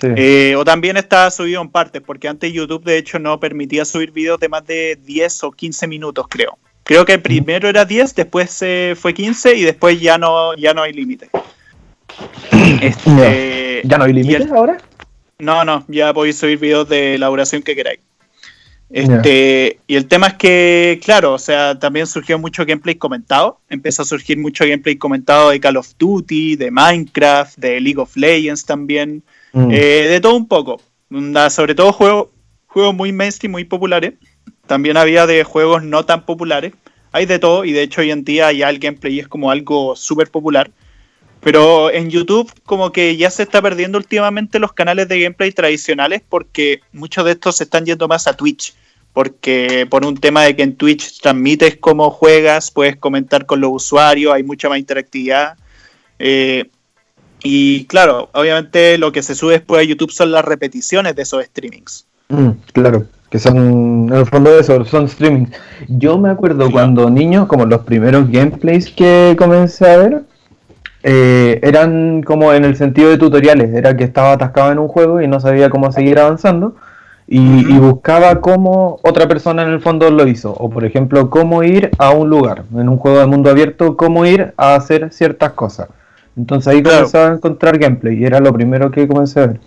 [0.00, 0.08] Sí.
[0.16, 4.10] Eh, o también está subido en partes, porque antes YouTube de hecho no permitía subir
[4.10, 6.58] videos de más de 10 o 15 minutos, creo.
[6.84, 10.82] Creo que primero era 10, después eh, fue 15 y después ya no, ya no
[10.82, 11.30] hay límite.
[12.82, 14.76] Este, ¿Ya no hay límites ahora?
[15.42, 17.98] No, no, ya podéis subir videos de elaboración que queráis.
[18.90, 23.58] Este, Y el tema es que, claro, o sea, también surgió mucho gameplay comentado.
[23.68, 28.16] Empezó a surgir mucho gameplay comentado de Call of Duty, de Minecraft, de League of
[28.16, 29.24] Legends también.
[29.52, 29.70] Mm.
[29.72, 30.80] Eh, de todo un poco.
[31.50, 32.28] Sobre todo juegos
[32.68, 34.14] juegos muy mainstream, muy populares.
[34.68, 36.72] También había de juegos no tan populares.
[37.10, 39.96] Hay de todo y de hecho hoy en día ya el gameplay es como algo
[39.96, 40.70] súper popular.
[41.42, 46.22] Pero en YouTube como que ya se está perdiendo últimamente los canales de gameplay tradicionales
[46.28, 48.74] porque muchos de estos se están yendo más a Twitch.
[49.12, 53.72] Porque por un tema de que en Twitch transmites cómo juegas, puedes comentar con los
[53.72, 55.56] usuarios, hay mucha más interactividad.
[56.18, 56.70] Eh,
[57.42, 61.44] y claro, obviamente lo que se sube después a YouTube son las repeticiones de esos
[61.44, 62.06] streamings.
[62.28, 65.46] Mm, claro, que son, en el fondo de eso, son streaming.
[65.88, 70.22] Yo me acuerdo cuando niño, como los primeros gameplays que comencé a ver,
[71.02, 75.20] eh, eran como en el sentido de tutoriales, era que estaba atascado en un juego
[75.20, 76.76] y no sabía cómo seguir avanzando.
[77.28, 80.52] Y, buscaba cómo otra persona en el fondo lo hizo.
[80.52, 82.64] O por ejemplo, cómo ir a un lugar.
[82.74, 85.88] En un juego de mundo abierto, cómo ir a hacer ciertas cosas.
[86.36, 86.98] Entonces ahí Claro.
[86.98, 89.60] comenzaba a encontrar gameplay y era lo primero que comencé a ver.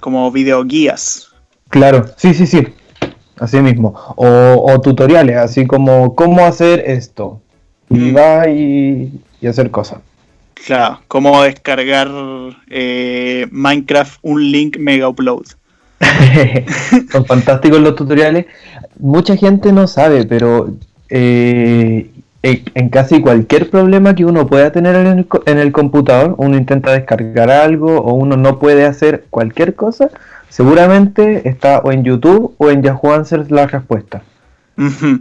[0.00, 1.28] Como videoguías.
[1.68, 2.66] Claro, sí, sí, sí.
[3.38, 3.94] Así mismo.
[4.16, 4.26] O,
[4.72, 7.40] o tutoriales, así como cómo hacer esto.
[7.88, 8.16] Y Mm.
[8.16, 10.00] va y, y hacer cosas.
[10.66, 12.08] Claro, cómo descargar
[12.68, 15.44] eh, Minecraft un link mega upload.
[17.12, 18.46] Son fantásticos los tutoriales.
[18.98, 20.74] Mucha gente no sabe, pero
[21.08, 22.10] eh,
[22.42, 26.92] en casi cualquier problema que uno pueda tener en el, en el computador, uno intenta
[26.92, 30.10] descargar algo o uno no puede hacer cualquier cosa,
[30.48, 34.22] seguramente está o en YouTube o en Yahoo Answers la respuesta.
[34.78, 35.20] Ujú.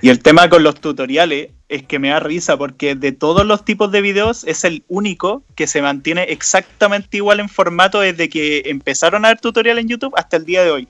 [0.00, 3.64] Y el tema con los tutoriales es que me da risa porque de todos los
[3.64, 8.62] tipos de videos es el único que se mantiene exactamente igual en formato desde que
[8.66, 10.88] empezaron a ver tutoriales en YouTube hasta el día de hoy.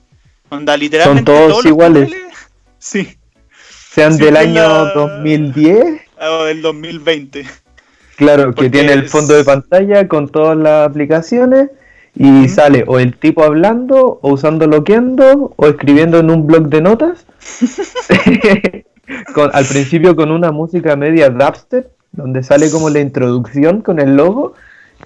[0.49, 2.11] Onda, literalmente todos los iguales.
[2.79, 3.17] Sí,
[3.91, 7.45] Sean del año la- 2010 o del 2020.
[8.15, 11.69] Claro, Porque que tiene el fondo de pantalla con todas las aplicaciones
[12.19, 16.81] y sale o el tipo hablando o usando Loquendo o escribiendo en un blog de
[16.81, 17.25] notas.
[19.33, 24.15] Con- al principio con una música media dubstep donde sale como la introducción con el
[24.17, 24.53] logo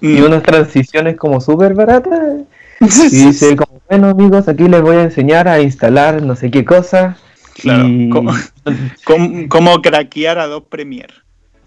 [0.00, 0.24] y Mm.
[0.24, 2.40] unas transiciones como súper baratas.
[2.80, 6.64] Y dice como, bueno amigos, aquí les voy a enseñar a instalar no sé qué
[6.64, 7.16] cosa.
[7.54, 8.08] Claro, y...
[8.08, 8.32] ¿cómo?
[9.04, 11.14] ¿Cómo, cómo craquear a dos Premiere?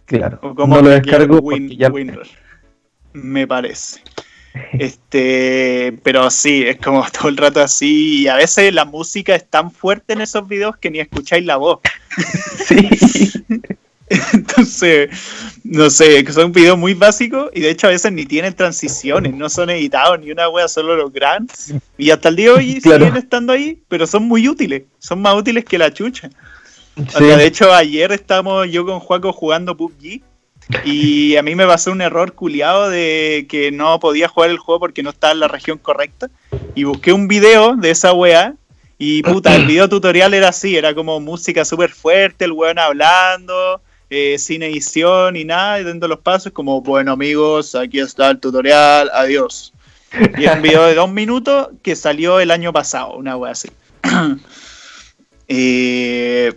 [0.06, 1.90] Claro, O cómo no lo descargo Win- ya...
[1.90, 2.28] WinRAR.
[3.14, 4.02] Me parece.
[4.80, 8.24] Este, pero sí, es como todo el rato así.
[8.24, 11.58] Y a veces la música es tan fuerte en esos videos que ni escucháis la
[11.58, 11.80] voz.
[12.66, 12.90] Sí.
[14.34, 15.10] Entonces,
[15.64, 19.50] no sé, son videos muy básicos y de hecho a veces ni tienen transiciones, no
[19.50, 21.48] son editados ni una wea, solo los gran.
[21.98, 25.36] Y hasta el día de hoy siguen estando ahí, pero son muy útiles, son más
[25.36, 26.30] útiles que la chucha.
[26.96, 30.22] de hecho, ayer estábamos yo con Juaco jugando PUBG
[30.86, 34.80] y a mí me pasó un error culiado de que no podía jugar el juego
[34.80, 36.30] porque no estaba en la región correcta.
[36.74, 38.56] Y busqué un video de esa wea
[38.98, 43.82] y puta, el video tutorial era así, era como música súper fuerte, el weón hablando
[44.10, 48.40] eh, sin edición y nada, y dando los pasos, como, bueno amigos, aquí está el
[48.40, 49.74] tutorial, adiós.
[50.38, 53.70] Y es un video de dos minutos que salió el año pasado, una wea así.
[55.48, 56.52] Eh,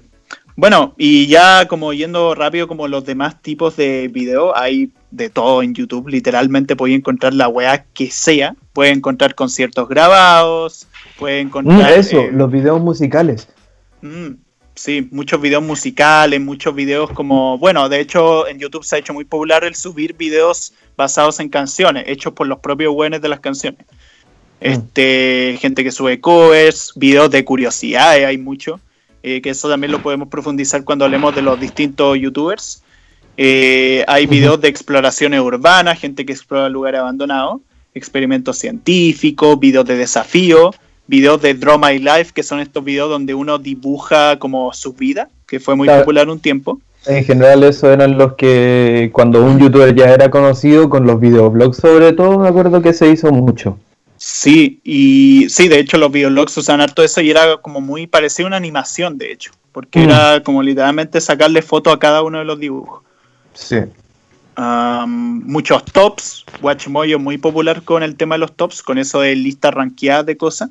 [0.58, 5.62] bueno, y ya como yendo rápido como los demás tipos de video, hay de todo
[5.62, 11.46] en YouTube, literalmente puedes encontrar la wea que sea, puedes encontrar conciertos grabados, puedes mm,
[11.46, 11.92] encontrar...
[11.92, 13.46] eso, eh, los videos musicales.
[14.02, 14.32] Mm,
[14.74, 19.12] Sí, muchos videos musicales, muchos videos como, bueno, de hecho en YouTube se ha hecho
[19.12, 23.40] muy popular el subir videos basados en canciones, hechos por los propios buenos de las
[23.40, 23.80] canciones.
[23.80, 24.64] Mm.
[24.64, 28.80] Este, gente que sube covers, videos de curiosidades, hay mucho,
[29.22, 32.82] eh, que eso también lo podemos profundizar cuando hablemos de los distintos youtubers.
[33.36, 37.60] Eh, hay videos de exploraciones urbanas, gente que explora lugares abandonados,
[37.94, 40.72] experimentos científicos, videos de desafío,
[41.06, 45.28] videos de Draw My Life, que son estos videos donde uno dibuja como su vida,
[45.46, 46.80] que fue muy popular un tiempo.
[47.06, 51.76] En general eso eran los que cuando un youtuber ya era conocido, con los videoblogs
[51.76, 53.78] sobre todo, me acuerdo que se hizo mucho.
[54.30, 58.46] Sí, y sí, de hecho los videoblogs usan harto eso y era como muy parecía
[58.46, 60.02] una animación, de hecho, porque mm.
[60.02, 63.02] era como literalmente sacarle foto a cada uno de los dibujos.
[63.54, 63.78] Sí
[65.06, 66.44] muchos tops.
[66.60, 70.36] Watchmojo muy popular con el tema de los tops, con eso de lista ranqueadas de
[70.36, 70.70] cosas.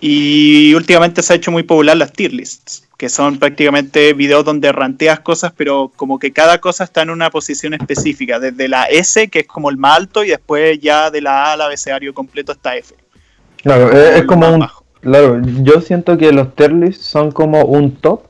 [0.00, 4.72] Y últimamente se ha hecho muy popular las tier lists, que son prácticamente videos donde
[4.72, 9.28] ranteas cosas, pero como que cada cosa está en una posición específica, desde la S,
[9.28, 12.52] que es como el más alto, y después ya de la A al abecedario completo
[12.52, 12.94] está F.
[13.62, 14.66] Claro, es, como un...
[15.00, 18.22] Claro, yo siento que los tier lists son como un top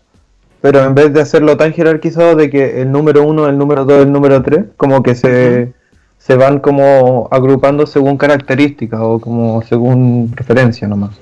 [0.66, 4.02] pero en vez de hacerlo tan jerarquizado de que el número 1, el número 2,
[4.02, 5.72] el número 3, como que se,
[6.18, 11.20] se van como agrupando según características o como según preferencia nomás.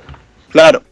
[0.51, 0.83] Claro,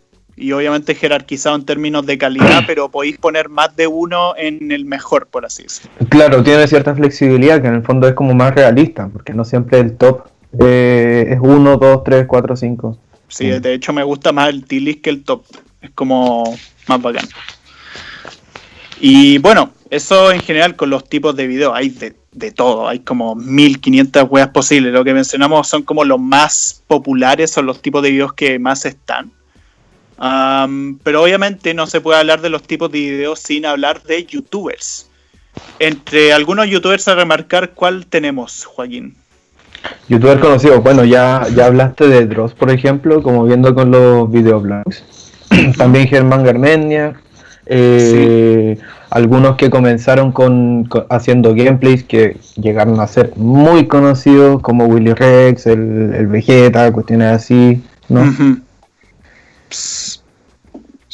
[0.43, 4.85] y obviamente jerarquizado en términos de calidad, pero podéis poner más de uno en el
[4.85, 5.93] mejor, por así decirlo.
[6.09, 9.79] Claro, tiene cierta flexibilidad que en el fondo es como más realista, porque no siempre
[9.79, 10.27] el top
[10.61, 12.99] eh, es 1, 2, 3, 4, 5.
[13.29, 15.45] Sí, de hecho me gusta más el Tilis que el top,
[15.81, 16.45] es como
[16.87, 17.27] más bacán.
[19.01, 23.35] Y bueno, eso en general con los tipos de video, hay de, todo, hay como
[23.35, 24.93] 1500 weas posibles.
[24.93, 28.85] Lo que mencionamos son como los más populares, son los tipos de videos que más
[28.87, 29.33] están.
[31.03, 35.09] Pero obviamente no se puede hablar de los tipos de videos sin hablar de youtubers.
[35.79, 39.17] Entre algunos youtubers a remarcar, ¿cuál tenemos, Joaquín?
[40.09, 45.03] Youtuber conocido, bueno, ya, ya hablaste de Dross, por ejemplo, como viendo con los videoblogs.
[45.77, 47.15] También Germán Garmendia,
[47.67, 48.79] eh,
[49.11, 55.67] algunos que comenzaron con, haciendo gameplays que llegaron a ser muy conocidos, como Willy Rex,
[55.67, 58.23] el, el Vegeta, cuestiones así, ¿no?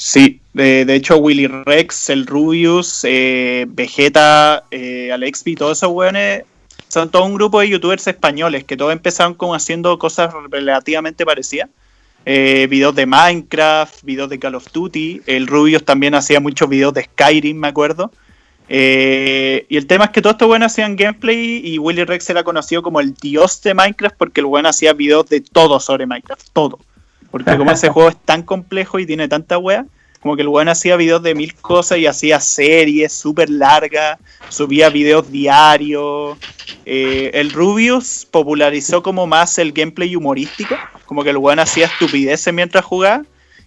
[0.00, 5.10] Sí, de, hecho Willy Rex, el Rubius, eh, Vegeta, eh,
[5.56, 6.44] todos esos weones
[6.86, 11.68] son todo un grupo de youtubers españoles que todos empezaron como haciendo cosas relativamente parecidas
[12.26, 15.22] eh, videos de Minecraft, videos de Call of Duty.
[15.26, 18.12] El Rubius también hacía muchos videos de Skyrim, me acuerdo.
[18.68, 22.44] Eh, y el tema es que todos estos buenos hacían gameplay y Willy Rex era
[22.44, 26.46] conocido como el dios de Minecraft porque el bueno hacía videos de todo sobre Minecraft,
[26.52, 26.78] todo.
[27.30, 29.86] Porque como ese juego es tan complejo y tiene tanta wea,
[30.20, 34.90] como que el weón hacía videos de mil cosas y hacía series súper largas, subía
[34.90, 36.36] videos diarios.
[36.84, 42.52] Eh, el Rubius popularizó como más el gameplay humorístico, como que el weón hacía estupideces
[42.52, 43.24] mientras jugaba.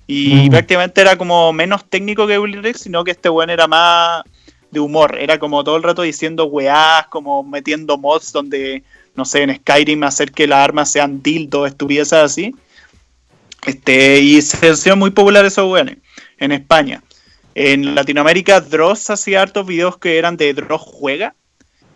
[0.07, 0.49] Y mm.
[0.49, 4.23] prácticamente era como menos técnico que Willy Rex, sino que este weón era más
[4.69, 5.17] de humor.
[5.17, 8.83] Era como todo el rato diciendo weás, como metiendo mods donde,
[9.15, 12.53] no sé, en Skyrim hacer que las armas sean dildos, estupideces así.
[13.65, 15.97] Este, y se hicieron muy populares esos weones
[16.37, 17.03] en España.
[17.53, 21.35] En Latinoamérica, Dross hacía hartos videos que eran de Dross juega,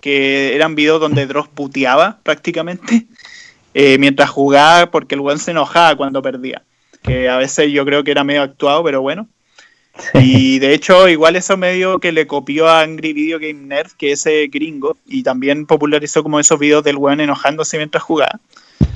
[0.01, 3.08] que eran videos donde Dross puteaba prácticamente
[3.73, 6.63] eh, mientras jugaba porque el buen se enojaba cuando perdía.
[7.01, 9.28] Que a veces yo creo que era medio actuado, pero bueno.
[10.13, 14.12] Y de hecho, igual eso medio que le copió a Angry Video Game Nerd, que
[14.12, 18.39] ese gringo, y también popularizó como esos videos del weón enojándose mientras jugaba.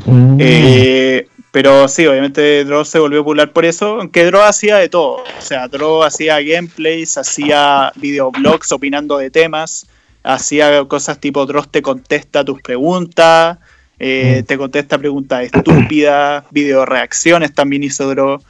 [0.05, 0.37] Mm.
[0.39, 5.23] Eh, pero sí, obviamente Dross se volvió popular por eso, aunque Dross hacía de todo.
[5.23, 9.87] O sea, Dross hacía gameplays, hacía videoblogs opinando de temas,
[10.21, 13.57] hacía cosas tipo Dross te contesta tus preguntas,
[13.97, 14.45] eh, mm.
[14.45, 18.43] te contesta preguntas estúpidas, video reacciones también hizo Dross,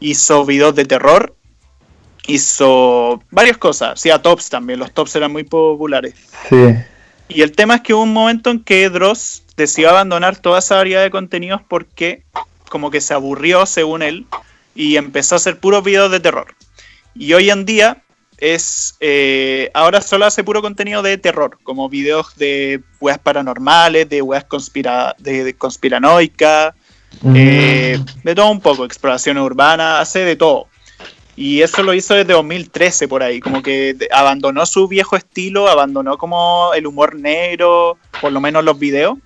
[0.00, 1.34] hizo videos de terror,
[2.26, 6.14] hizo varias cosas, hacía tops también, los tops eran muy populares.
[6.48, 6.74] Sí.
[7.28, 10.76] Y el tema es que hubo un momento en que Dross decidió abandonar toda esa
[10.76, 12.22] variedad de contenidos porque
[12.68, 14.26] como que se aburrió, según él,
[14.74, 16.54] y empezó a hacer puros videos de terror.
[17.14, 18.02] Y hoy en día
[18.38, 24.20] es eh, ahora solo hace puro contenido de terror, como videos de weas paranormales, de
[24.20, 26.74] weas conspira de, conspiranoicas,
[27.22, 27.34] mm.
[27.34, 30.68] eh, de todo un poco, exploración urbana, hace de todo.
[31.38, 36.16] Y eso lo hizo desde 2013 por ahí, como que abandonó su viejo estilo, abandonó
[36.16, 39.18] como el humor negro, por lo menos los videos,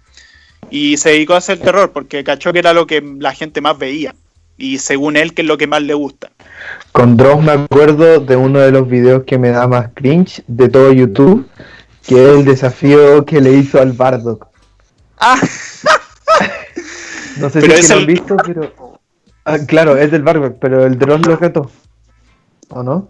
[0.69, 3.79] y se dedicó a hacer terror porque cachó que era lo que la gente más
[3.79, 4.15] veía.
[4.57, 6.31] Y según él, que es lo que más le gusta.
[6.93, 10.69] Con Dross me acuerdo de uno de los videos que me da más cringe de
[10.69, 11.47] todo YouTube,
[12.07, 14.47] que es el desafío que le hizo al Bardock.
[15.19, 15.41] Ah.
[17.39, 18.99] no sé si lo han visto, pero...
[19.47, 21.71] Ah, claro, es del Bardock, pero el Dross lo retó.
[22.69, 23.09] ¿O no?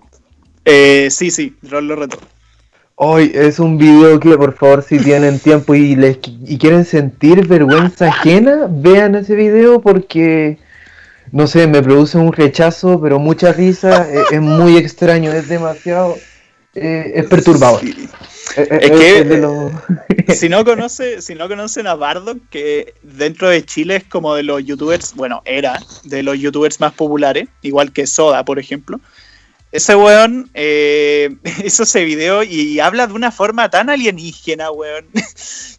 [0.65, 2.19] Eh, sí, sí, Dross lo retó.
[3.03, 7.47] Hoy es un video que por favor si tienen tiempo y les y quieren sentir
[7.47, 10.59] vergüenza ajena, vean ese video porque
[11.33, 16.19] no sé, me produce un rechazo, pero mucha risa, es, muy extraño, es demasiado
[16.75, 17.83] eh, es perturbador.
[17.83, 17.97] Eh,
[18.57, 19.77] eh,
[20.09, 24.05] es, que si no conoce, si no conocen a Bardo, que dentro de Chile es
[24.05, 28.59] como de los youtubers, bueno, era de los youtubers más populares, igual que Soda, por
[28.59, 29.01] ejemplo.
[29.73, 35.07] Ese weón eh, hizo ese video y, habla de una forma tan alienígena, weón.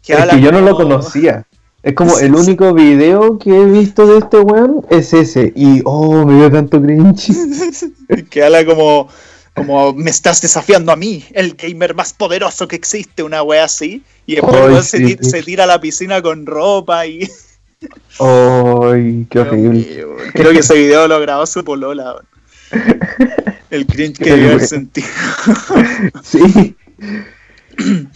[0.02, 1.46] Que, es que yo no lo conocía.
[1.84, 5.52] Es como el único video que he visto de este weón es ese.
[5.54, 7.32] Y oh, me veo tanto cringe.
[8.30, 9.08] que habla como,
[9.54, 14.02] como me estás desafiando a mí, el gamer más poderoso que existe, una wea así.
[14.26, 17.30] Y después se, tira, a la piscina con ropa y.
[18.18, 20.04] ¡Ay, qué horrible!
[20.34, 22.16] Creo que ese video lo grabó su polola.
[23.72, 25.08] El cringe que debió haber sentido.
[26.22, 26.76] sí.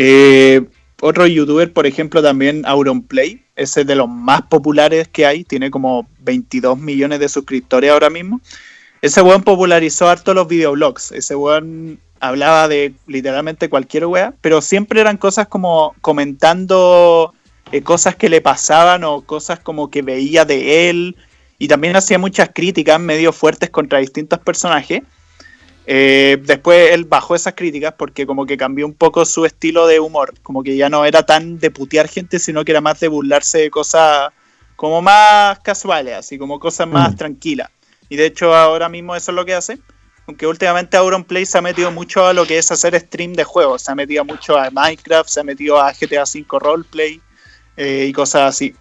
[0.00, 0.64] Eh,
[1.00, 5.72] otro youtuber, por ejemplo, también Auronplay, ese es de los más populares que hay, tiene
[5.72, 8.40] como 22 millones de suscriptores ahora mismo.
[9.02, 11.10] Ese weón popularizó harto los videoblogs.
[11.10, 17.34] Ese weón hablaba de literalmente cualquier wea, pero siempre eran cosas como comentando
[17.72, 21.16] eh, cosas que le pasaban o cosas como que veía de él
[21.58, 25.02] y también hacía muchas críticas medio fuertes contra distintos personajes.
[25.86, 30.00] Eh, después él bajó esas críticas porque como que cambió un poco su estilo de
[30.00, 33.08] humor, como que ya no era tan de putear gente, sino que era más de
[33.08, 34.30] burlarse de cosas
[34.76, 37.16] como más casuales, así como cosas más mm.
[37.16, 37.70] tranquilas.
[38.08, 39.78] Y de hecho ahora mismo eso es lo que hace.
[40.26, 43.82] Aunque últimamente Auronplay se ha metido mucho a lo que es hacer stream de juegos.
[43.82, 47.20] Se ha metido mucho a Minecraft, se ha metido a GTA V Roleplay
[47.78, 48.74] eh, y cosas así.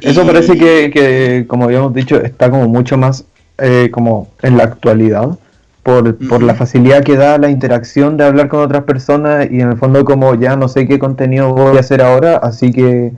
[0.00, 3.24] Eso parece que, como habíamos dicho, está como mucho más
[3.58, 5.38] eh, como en la actualidad,
[5.82, 9.70] por, por, la facilidad que da la interacción de hablar con otras personas y en
[9.70, 13.12] el fondo como ya no sé qué contenido voy a hacer ahora, así que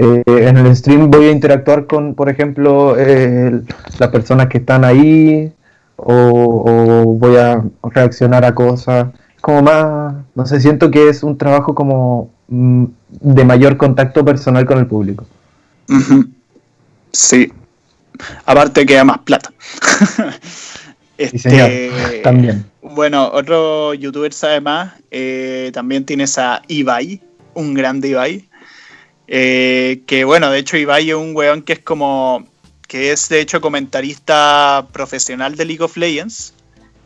[0.00, 3.62] eh, en el stream voy a interactuar con, por ejemplo, eh,
[3.98, 5.52] las personas que están ahí
[5.96, 9.08] o, voy a reaccionar a cosas.
[9.40, 14.66] Como más, no sé, siento que es un trabajo como mm, de mayor contacto personal
[14.66, 15.24] con el público.
[17.12, 17.52] Sí.
[18.44, 19.52] Aparte queda más plata.
[21.18, 22.66] este, También.
[22.82, 24.94] Bueno, otro youtuber sabe más.
[25.10, 27.20] Eh, también tienes a Ibai,
[27.54, 28.48] un grande Ibai.
[29.26, 32.46] Eh, que bueno, de hecho Ibai es un weón que es como.
[32.86, 36.54] que es de hecho comentarista profesional de League of Legends.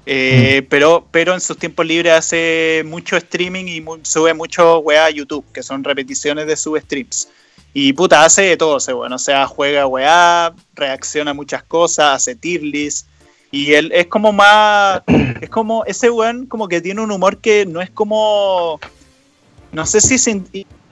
[0.05, 0.67] Eh, mm.
[0.69, 5.45] pero, pero en sus tiempos libres hace mucho streaming y sube mucho weá a YouTube,
[5.53, 7.29] que son repeticiones de sus streams.
[7.75, 9.13] Y puta, hace de todo ese weón.
[9.13, 13.07] O sea, juega weá, reacciona a muchas cosas, hace tier list.
[13.51, 15.03] Y él es como más.
[15.41, 15.85] Es como.
[15.85, 18.79] Ese weón como que tiene un humor que no es como.
[19.73, 20.29] No sé si es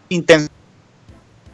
[0.08, 0.50] intenso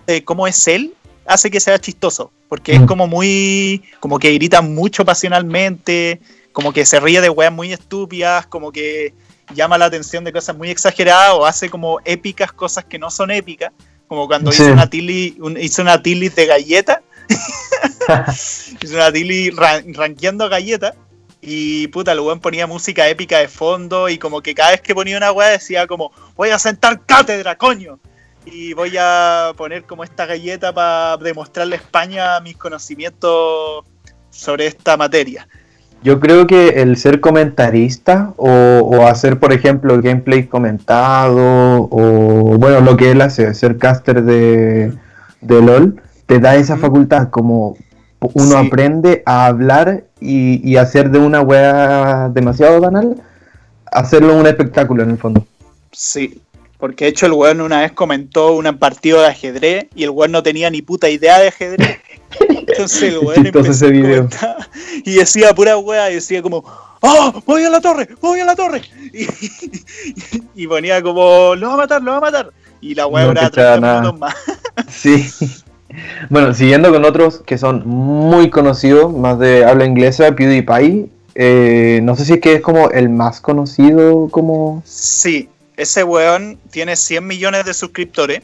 [0.06, 0.94] de cómo es él,
[1.26, 2.30] hace que sea chistoso.
[2.48, 2.86] Porque es mm.
[2.86, 3.82] como muy.
[3.98, 6.20] Como que grita mucho pasionalmente.
[6.52, 8.46] Como que se ríe de weas muy estúpidas.
[8.46, 9.12] Como que
[9.54, 11.34] llama la atención de cosas muy exageradas.
[11.34, 13.72] O hace como épicas cosas que no son épicas
[14.08, 17.02] como cuando hizo una tili, hizo una tili de galleta.
[18.82, 20.94] hizo una tili ranqueando galletas.
[21.40, 24.08] Y puta, el weón ponía música épica de fondo.
[24.08, 27.56] Y como que cada vez que ponía una weá decía como, voy a sentar cátedra,
[27.56, 27.98] coño.
[28.44, 33.84] y voy a poner como esta galleta para demostrarle a España mis conocimientos
[34.30, 35.48] sobre esta materia.
[36.02, 42.96] Yo creo que el ser comentarista o, hacer, por ejemplo, gameplay comentado o, bueno, lo
[42.96, 44.92] que él hace, ser caster de,
[45.40, 47.76] LOL, te da esa facultad como
[48.20, 53.22] uno aprende a hablar y, hacer de una wea demasiado banal,
[53.90, 55.46] hacerlo un espectáculo en el fondo.
[55.92, 56.40] Sí,
[56.78, 60.32] porque de hecho el weón una vez comentó un partido de ajedrez y el weón
[60.32, 62.00] no tenía ni puta idea de ajedrez.
[62.48, 63.86] Entonces el weón empezó
[65.04, 66.64] y decía pura weá y decía como,
[67.00, 67.42] ¡Oh!
[67.46, 68.08] ¡Voy a la torre!
[68.20, 68.82] ¡Voy a la torre!
[70.54, 72.02] Y, ponía como, ¡Lo va a matar!
[72.02, 72.52] ¡Lo va a matar!
[72.80, 74.34] Y la weá no 30 minutos más.
[74.88, 75.30] Sí.
[76.28, 81.08] Bueno, siguiendo con otros que son muy conocidos, más de habla inglesa, PewDiePie.
[81.34, 84.82] Eh, no sé si es que es como el más conocido como...
[84.84, 88.42] Sí, ese weón tiene 100 millones de suscriptores.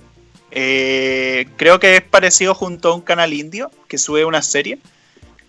[0.55, 4.79] Eh, creo que es parecido junto a un canal indio que sube una serie.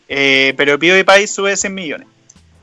[0.07, 2.07] Eh, pero PewDiePie sube 100 millones.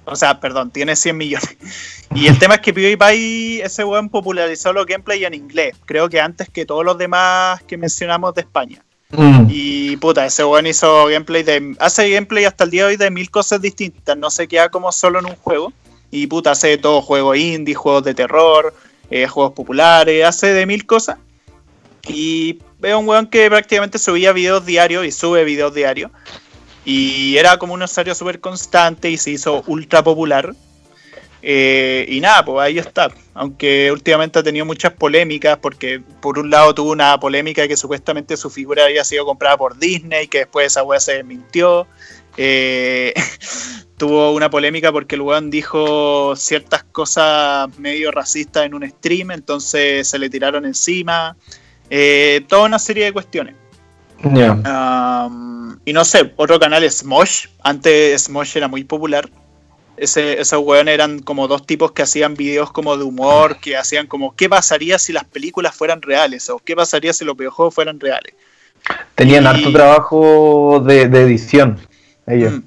[0.07, 1.57] O sea, perdón, tiene 100 millones.
[2.13, 5.77] Y el tema es que PewDiePie, ese weón, popularizó los gameplays en inglés.
[5.87, 8.83] Creo que antes que todos los demás que mencionamos de España.
[9.11, 9.47] Mm.
[9.49, 11.77] Y puta, ese weón hizo gameplay de.
[11.79, 14.17] Hace gameplay hasta el día de hoy de mil cosas distintas.
[14.17, 15.73] No se queda como solo en un juego.
[16.11, 18.75] Y puta, hace todo juego indie, juegos de terror,
[19.09, 21.17] eh, juegos populares, hace de mil cosas.
[22.09, 26.11] Y veo un weón que prácticamente subía videos diarios y sube videos diarios.
[26.85, 30.55] Y era como un usuario súper constante y se hizo ultra popular.
[31.43, 33.11] Eh, y nada, pues ahí está.
[33.35, 37.77] Aunque últimamente ha tenido muchas polémicas, porque por un lado tuvo una polémica de que
[37.77, 41.87] supuestamente su figura había sido comprada por Disney, que después esa weá se desmintió.
[42.37, 43.15] Eh,
[43.97, 50.09] tuvo una polémica porque el weón dijo ciertas cosas medio racistas en un stream, entonces
[50.09, 51.37] se le tiraron encima.
[51.91, 53.55] Eh, toda una serie de cuestiones.
[55.85, 57.49] y no sé, otro canal es Smosh.
[57.63, 59.29] Antes Smosh era muy popular.
[59.97, 64.07] Ese, esos weones eran como dos tipos que hacían videos como de humor, que hacían
[64.07, 68.01] como qué pasaría si las películas fueran reales o qué pasaría si los videojuegos fueran
[68.01, 68.35] reales.
[69.15, 71.79] Tenían harto trabajo de, edición
[72.27, 72.55] ellos.
[72.55, 72.63] Mm,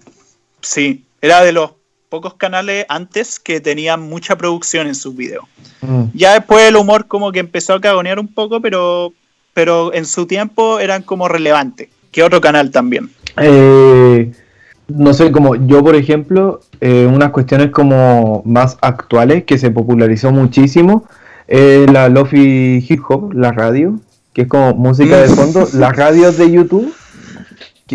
[0.62, 1.72] sí, era de los
[2.14, 5.45] pocos canales antes que tenían mucha producción en sus videos.
[5.82, 6.03] Mm.
[6.14, 9.14] Ya después el humor como que empezó a cagonear un poco, pero,
[9.55, 11.89] pero en su tiempo eran como relevantes.
[12.11, 13.09] Que otro canal también.
[13.38, 14.32] Eh,
[14.89, 20.32] no sé, como yo por ejemplo, eh, unas cuestiones como más actuales que se popularizó
[20.32, 21.05] muchísimo,
[21.47, 23.99] eh, la Lofi Hip Hop, la radio,
[24.34, 25.36] que es como música de mm.
[25.36, 26.93] fondo, las radios de YouTube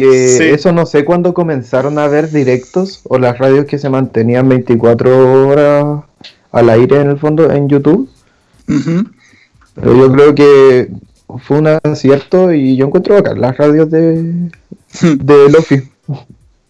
[0.00, 4.48] que eso no sé cuándo comenzaron a ver directos o las radios que se mantenían
[4.48, 6.04] 24 horas
[6.52, 8.08] al aire en el fondo en YouTube.
[8.66, 10.90] Pero yo creo que
[11.44, 14.50] fue un acierto y yo encuentro acá las radios de,
[15.02, 15.82] de Lofi.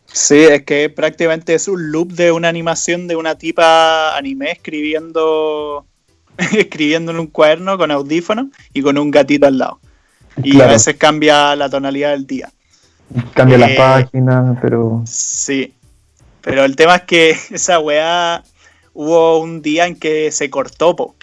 [0.07, 5.87] Sí, es que prácticamente es un loop de una animación de una tipa anime escribiendo
[6.57, 9.81] escribiendo en un cuaderno con audífonos y con un gatito al lado.
[10.43, 12.51] Y a veces cambia la tonalidad del día.
[13.35, 15.03] Cambia la eh, página, pero.
[15.07, 15.75] Sí.
[16.43, 18.43] Pero el tema es que esa weá
[18.95, 21.15] hubo un día en que se cortó, po,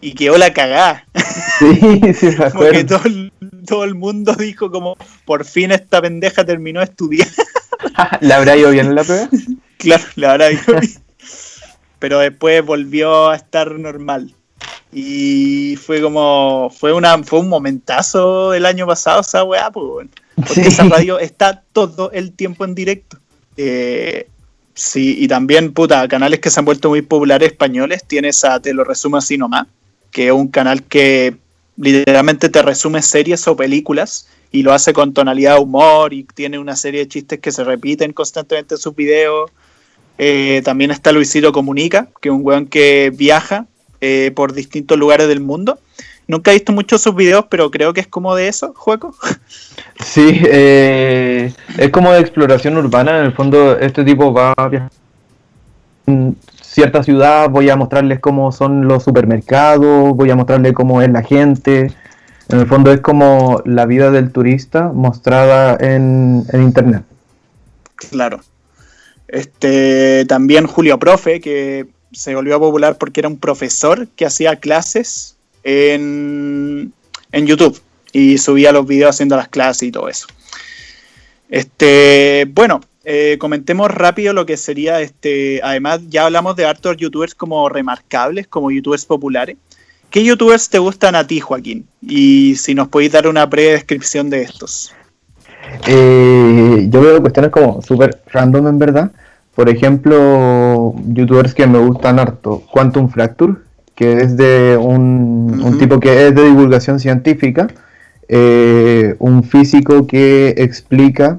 [0.00, 1.06] y quedó la cagada.
[1.58, 3.00] Sí, sí, me Porque todo
[3.66, 7.28] todo el mundo dijo como, por fin esta pendeja terminó de estudiar.
[8.20, 9.28] ¿Le habrá ido bien en la prueba?
[9.78, 10.92] Claro, le habrá ido bien.
[11.98, 14.34] Pero después volvió a estar normal.
[14.92, 20.62] Y fue como, fue una, fue un momentazo el año pasado esa weá, pues Porque
[20.62, 23.18] esa radio está todo el tiempo en directo.
[23.56, 24.28] Eh,
[24.74, 28.04] sí, y también, puta, canales que se han vuelto muy populares españoles.
[28.06, 29.66] Tienes a Te lo resumo así nomás,
[30.10, 31.36] que es un canal que
[31.76, 36.58] literalmente te resume series o películas y lo hace con tonalidad de humor y tiene
[36.58, 39.50] una serie de chistes que se repiten constantemente en sus videos.
[40.18, 43.66] Eh, también está Luisito Comunica, que es un weón que viaja
[44.00, 45.78] eh, por distintos lugares del mundo
[46.26, 49.14] Nunca he visto muchos sus videos, pero creo que es como de eso, juego.
[50.02, 53.18] Sí, eh, es como de exploración urbana.
[53.18, 54.90] En el fondo, este tipo va a viajar
[56.06, 61.10] en cierta ciudad, voy a mostrarles cómo son los supermercados, voy a mostrarles cómo es
[61.10, 61.92] la gente.
[62.48, 67.02] En el fondo es como la vida del turista mostrada en, en internet.
[67.94, 68.40] Claro.
[69.28, 75.31] Este, también Julio Profe, que se volvió popular porque era un profesor que hacía clases
[75.64, 76.92] en,
[77.32, 77.80] YouTube
[78.12, 80.26] y subía los videos haciendo las clases y todo eso.
[81.48, 85.60] Este, bueno, eh, comentemos rápido lo que sería este.
[85.62, 89.56] Además, ya hablamos de hartos youtubers como remarcables, como youtubers populares.
[90.12, 91.88] ¿qué youtubers te gustan a ti, Joaquín?
[92.00, 94.94] Y si nos podéis dar una breve descripción de estos.
[95.88, 99.10] Eh, yo veo cuestiones como súper random en verdad.
[99.54, 102.62] Por ejemplo, youtubers que me gustan harto.
[102.70, 103.54] Quantum Fracture,
[104.02, 107.68] que es de un, tipo que es de divulgación científica.
[108.28, 111.38] Eh, un físico que explica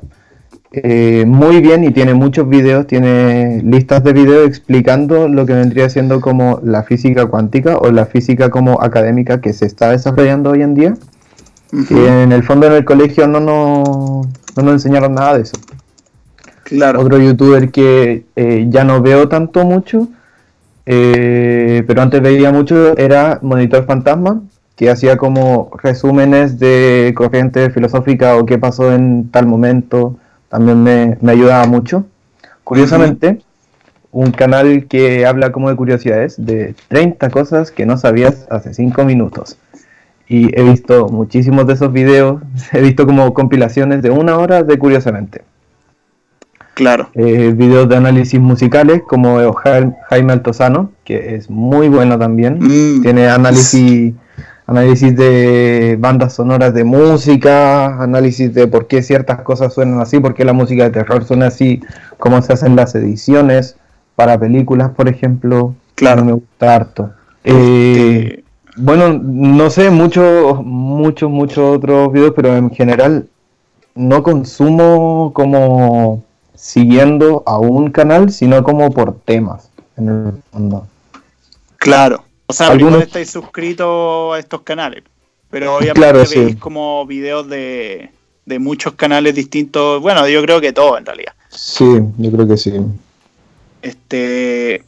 [0.71, 5.89] eh, muy bien y tiene muchos videos, tiene listas de videos explicando lo que vendría
[5.89, 10.61] siendo como la física cuántica o la física como académica que se está desarrollando hoy
[10.61, 10.93] en día.
[11.89, 15.57] En el fondo en el colegio no nos, no nos enseñaron nada de eso.
[16.63, 17.01] Claro.
[17.01, 20.07] Otro youtuber que eh, ya no veo tanto mucho,
[20.85, 24.41] eh, pero antes veía mucho, era Monitor Fantasma,
[24.75, 30.17] que hacía como resúmenes de corriente filosófica o qué pasó en tal momento
[30.49, 32.05] también me, ayudaba mucho.
[32.63, 33.41] Curiosamente,
[34.11, 39.03] un canal que habla como de curiosidades, de 30 cosas que no sabías hace 5
[39.03, 39.57] minutos.
[40.27, 44.77] Y he visto muchísimos de esos videos, he visto como compilaciones de una hora de
[44.77, 45.41] Curiosamente.
[46.73, 47.09] Claro.
[47.13, 52.59] Eh, videos de análisis musicales como Jaime Altozano, que es muy bueno también.
[52.59, 53.01] Mm.
[53.01, 54.13] Tiene análisis
[54.65, 60.33] análisis de bandas sonoras de música, análisis de por qué ciertas cosas suenan así, por
[60.33, 61.81] qué la música de terror suena así,
[62.17, 63.75] cómo se hacen las ediciones
[64.15, 65.75] para películas, por ejemplo.
[65.95, 67.11] Claro, me gusta harto.
[67.43, 68.43] Este, eh,
[68.77, 73.27] bueno, no sé muchos, muchos, muchos otros videos, pero en general
[73.95, 76.23] no consumo como
[76.63, 80.87] siguiendo a un canal, sino como por temas, en el fondo.
[81.75, 82.23] Claro.
[82.47, 83.01] O sea, ¿Algunos?
[83.01, 85.03] estáis suscritos a estos canales,
[85.49, 88.11] pero obviamente veis como videos de,
[88.59, 90.01] muchos canales distintos.
[90.01, 91.33] Bueno, yo creo que todo en realidad.
[91.49, 91.85] Sí,
[92.17, 92.71] yo creo que sí.
[93.81, 94.85] Este.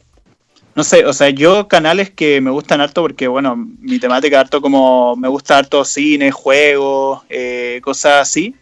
[0.76, 4.62] No sé, o sea, yo canales que me gustan harto porque, bueno, mi temática harto
[4.62, 8.56] como me gusta harto cine, juegos, eh, cosas así.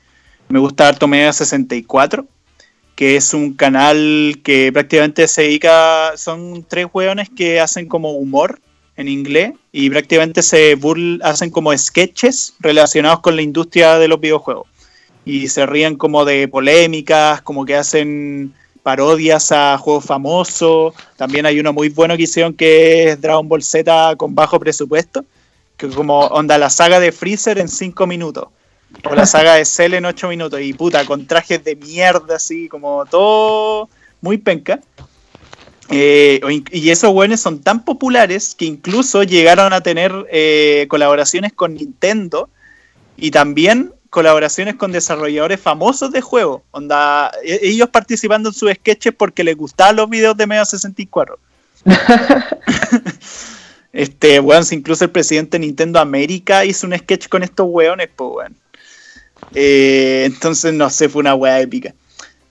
[0.50, 2.26] Me gusta harto Mega 64,
[2.96, 8.60] que es un canal que prácticamente se dedica, son tres hueones que hacen como humor
[8.96, 10.78] en inglés y prácticamente se
[11.24, 14.68] hacen como sketches relacionados con la industria de los videojuegos.
[15.26, 20.94] Y se ríen como de polémicas, como que hacen parodias a juegos famosos.
[21.16, 25.26] También hay uno muy bueno que hicieron que es Dragon Ball Z con bajo presupuesto,
[25.78, 28.50] que como onda la saga de Freezer en 5 minutos.
[29.04, 30.62] O la saga de Cell en 8 minutos.
[30.62, 33.90] Y puta, con trajes de mierda, así como todo
[34.22, 34.80] muy penca.
[35.90, 36.40] Eh,
[36.72, 42.50] y esos buenos son tan populares que incluso llegaron a tener eh, colaboraciones con Nintendo
[43.18, 46.62] y también colaboraciones con desarrolladores famosos de juegos.
[46.72, 51.38] Onda, e-, ellos participando en sus sketches porque les gustaban los videos de Mega 64.
[53.94, 58.30] este, bueno, incluso el presidente de Nintendo América hizo un sketch con estos weones, pues,
[58.30, 58.56] bueno.
[59.54, 61.94] Eh, entonces, no sé, fue una wea épica.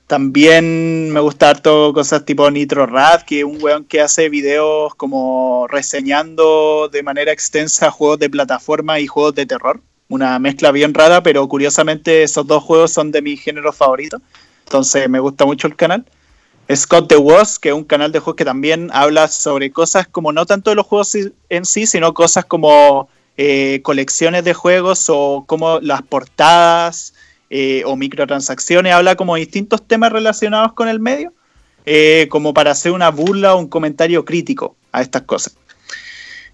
[0.06, 4.94] También me gusta harto cosas tipo Nitro Rad, que es un weón que hace videos
[4.96, 9.80] como reseñando de manera extensa juegos de plataforma y juegos de terror.
[10.08, 14.20] Una mezcla bien rara, pero curiosamente esos dos juegos son de mi género favorito.
[14.66, 16.04] Entonces me gusta mucho el canal.
[16.74, 20.32] Scott the Was, que es un canal de juegos que también habla sobre cosas como
[20.32, 21.16] no tanto de los juegos
[21.48, 27.14] en sí, sino cosas como eh, colecciones de juegos o como las portadas
[27.50, 31.32] eh, o microtransacciones, habla como distintos temas relacionados con el medio,
[31.86, 35.56] eh, como para hacer una burla o un comentario crítico a estas cosas.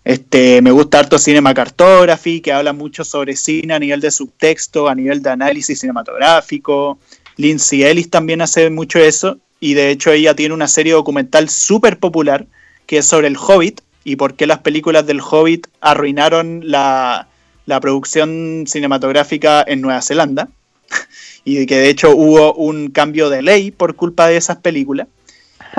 [0.04, 4.88] Este, me gusta harto Cinema Cartography, que habla mucho sobre cine a nivel de subtexto,
[4.88, 6.98] a nivel de análisis cinematográfico.
[7.36, 11.98] Lindsay Ellis también hace mucho eso, y de hecho ella tiene una serie documental súper
[11.98, 12.46] popular
[12.86, 17.28] que es sobre el Hobbit y por qué las películas del Hobbit arruinaron la,
[17.66, 20.48] la producción cinematográfica en Nueva Zelanda
[21.44, 25.08] y que de hecho hubo un cambio de ley por culpa de esas películas.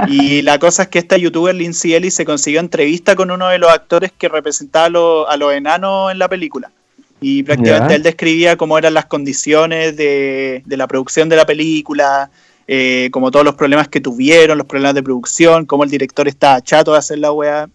[0.08, 3.58] Y la cosa es que esta youtuber Lindsay Ellis se consiguió entrevista con uno de
[3.58, 6.72] los actores que representaba a, los enanos en la película.
[7.20, 12.30] Y prácticamente él describía cómo eran las condiciones de, la producción de la película,
[12.68, 16.62] eh, como todos los problemas que tuvieron, los problemas de producción, cómo el director estaba
[16.62, 17.68] chato de hacer la weá,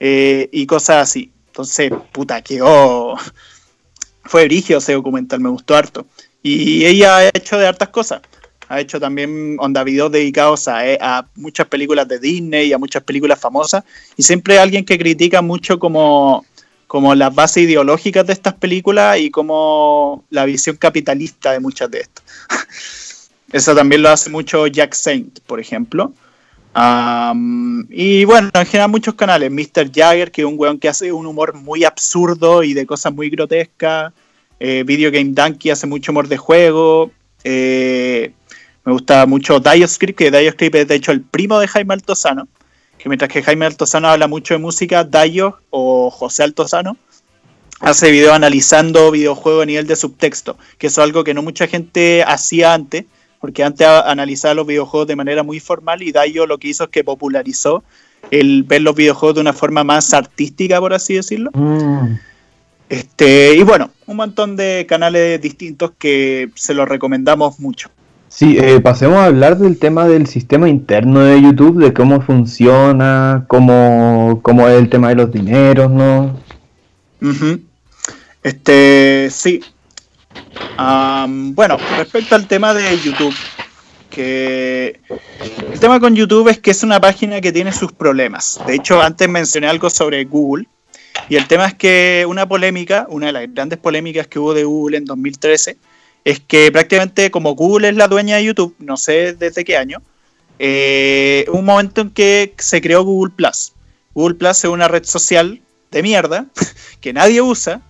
[0.00, 1.30] eh, y cosas así.
[1.48, 3.16] Entonces, puta, que oh,
[4.24, 6.06] fue brigio ese documental, me gustó harto.
[6.42, 8.22] Y ella ha hecho de hartas cosas.
[8.68, 13.02] Ha hecho también onda videos dedicados eh, a, muchas películas de Disney y a muchas
[13.02, 13.84] películas famosas.
[14.16, 16.46] Y siempre hay alguien que critica mucho como,
[16.86, 22.00] como las bases ideológicas de estas películas y como la visión capitalista de muchas de
[22.00, 22.24] estas.
[23.52, 26.12] Eso también lo hace mucho Jack Saint, por ejemplo.
[26.74, 29.50] Y bueno, en general muchos canales.
[29.50, 29.90] Mr.
[29.92, 33.30] Jagger, que es un weón que hace un humor muy absurdo y de cosas muy
[33.30, 34.12] grotescas.
[34.58, 37.10] Eh, Video Game Donkey hace mucho humor de juego.
[37.44, 38.32] Eh,
[38.84, 42.48] me gusta mucho Dioscript, que Dioscript es de hecho el primo de Jaime Altozano.
[42.98, 46.96] Que mientras que Jaime Altozano habla mucho de música, Dio o José Altozano
[47.80, 52.22] hace videos analizando videojuegos a nivel de subtexto, que es algo que no mucha gente
[52.22, 53.06] hacía antes
[53.40, 56.90] porque antes analizaba los videojuegos de manera muy formal y Dayo lo que hizo es
[56.90, 57.82] que popularizó
[58.30, 61.50] el ver los videojuegos de una forma más artística, por así decirlo.
[61.54, 62.16] Mm.
[62.90, 67.88] Este, y bueno, un montón de canales distintos que se los recomendamos mucho.
[68.28, 73.44] Sí, eh, pasemos a hablar del tema del sistema interno de YouTube, de cómo funciona,
[73.48, 76.36] cómo, cómo es el tema de los dineros, ¿no?
[78.42, 79.60] Este, sí,
[81.54, 83.34] bueno, respecto al tema de YouTube,
[84.10, 85.00] que
[85.72, 88.60] el tema con YouTube es que es una página que tiene sus problemas.
[88.66, 90.66] De hecho, antes mencioné algo sobre Google.
[91.28, 94.64] Y el tema es que una polémica, una de las grandes polémicas que hubo de
[94.64, 95.76] Google en 2013,
[96.24, 100.02] es que prácticamente como Google es la dueña de YouTube, no sé desde qué año,
[100.58, 103.72] eh, un momento en que se creó Google Plus.
[104.14, 105.60] Google Plus es una red social
[105.90, 106.46] de mierda
[107.00, 107.80] que nadie usa,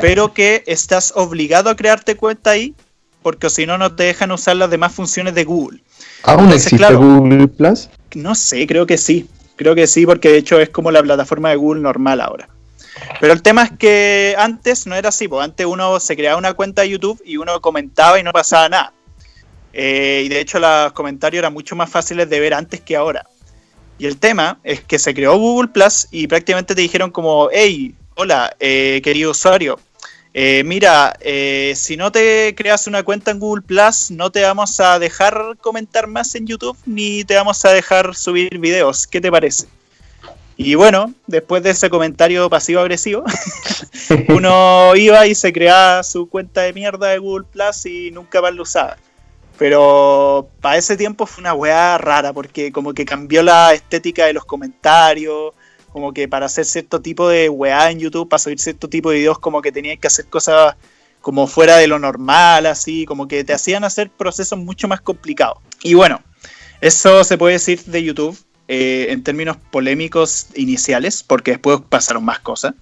[0.00, 2.74] pero que estás obligado a crearte cuenta ahí,
[3.22, 5.80] porque si no, no te dejan usar las demás funciones de Google.
[6.22, 7.88] ¿Aún existe Google Plus?
[8.14, 9.28] No sé, creo que sí.
[9.56, 12.48] Creo que sí, porque de hecho es como la plataforma de Google normal ahora.
[13.20, 16.54] Pero el tema es que antes no era así, porque antes uno se creaba una
[16.54, 18.92] cuenta de YouTube y uno comentaba y no pasaba nada.
[19.72, 23.26] Eh, y de hecho los comentarios eran mucho más fáciles de ver antes que ahora.
[23.98, 27.94] Y el tema es que se creó Google Plus y prácticamente te dijeron como, hey,
[28.16, 29.80] Hola, eh, querido usuario.
[30.34, 34.78] Eh, mira, eh, si no te creas una cuenta en Google Plus, no te vamos
[34.78, 39.08] a dejar comentar más en YouTube ni te vamos a dejar subir videos.
[39.08, 39.66] ¿Qué te parece?
[40.56, 43.24] Y bueno, después de ese comentario pasivo-agresivo,
[44.28, 48.54] uno iba y se creaba su cuenta de mierda de Google Plus y nunca más
[48.54, 48.96] lo usaba.
[49.58, 54.34] Pero para ese tiempo fue una weá rara porque como que cambió la estética de
[54.34, 55.52] los comentarios
[55.94, 59.18] como que para hacer cierto tipo de weá en YouTube, para subir cierto tipo de
[59.18, 60.74] videos, como que tenías que hacer cosas
[61.20, 65.58] como fuera de lo normal, así, como que te hacían hacer procesos mucho más complicados.
[65.84, 66.20] Y bueno,
[66.80, 68.36] eso se puede decir de YouTube
[68.66, 72.74] eh, en términos polémicos iniciales, porque después pasaron más cosas.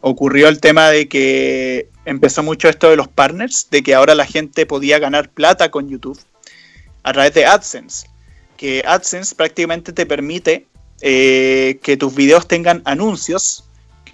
[0.00, 4.24] Ocurrió el tema de que empezó mucho esto de los partners, de que ahora la
[4.24, 6.20] gente podía ganar plata con YouTube
[7.02, 8.06] a través de AdSense,
[8.56, 10.68] que AdSense prácticamente te permite
[11.02, 13.64] eh, que tus videos tengan anuncios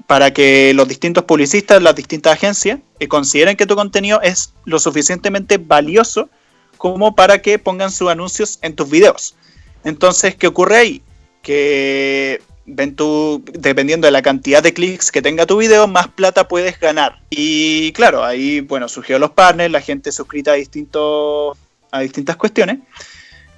[0.07, 4.79] para que los distintos publicistas, las distintas agencias, eh, consideren que tu contenido es lo
[4.79, 6.31] suficientemente valioso
[6.79, 9.37] como para que pongan sus anuncios en tus videos.
[9.85, 11.03] Entonces, ¿qué ocurre ahí?
[11.43, 16.49] Que ven tú, dependiendo de la cantidad de clics que tenga tu video, más plata
[16.49, 17.21] puedes ganar.
[17.29, 21.59] Y claro, ahí, bueno, surgió los partners, la gente suscrita a, distintos,
[21.91, 22.79] a distintas cuestiones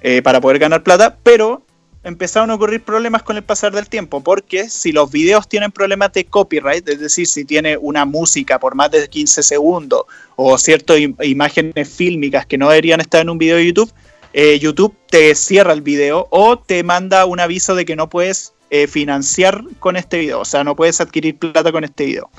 [0.01, 1.63] eh, para poder ganar plata, pero
[2.03, 6.13] empezaron a ocurrir problemas con el pasar del tiempo, porque si los videos tienen problemas
[6.13, 10.03] de copyright, es decir, si tiene una música por más de 15 segundos
[10.35, 13.91] o ciertas imágenes fílmicas que no deberían estar en un video de YouTube,
[14.33, 18.53] eh, YouTube te cierra el video o te manda un aviso de que no puedes
[18.69, 22.29] eh, financiar con este video, o sea, no puedes adquirir plata con este video.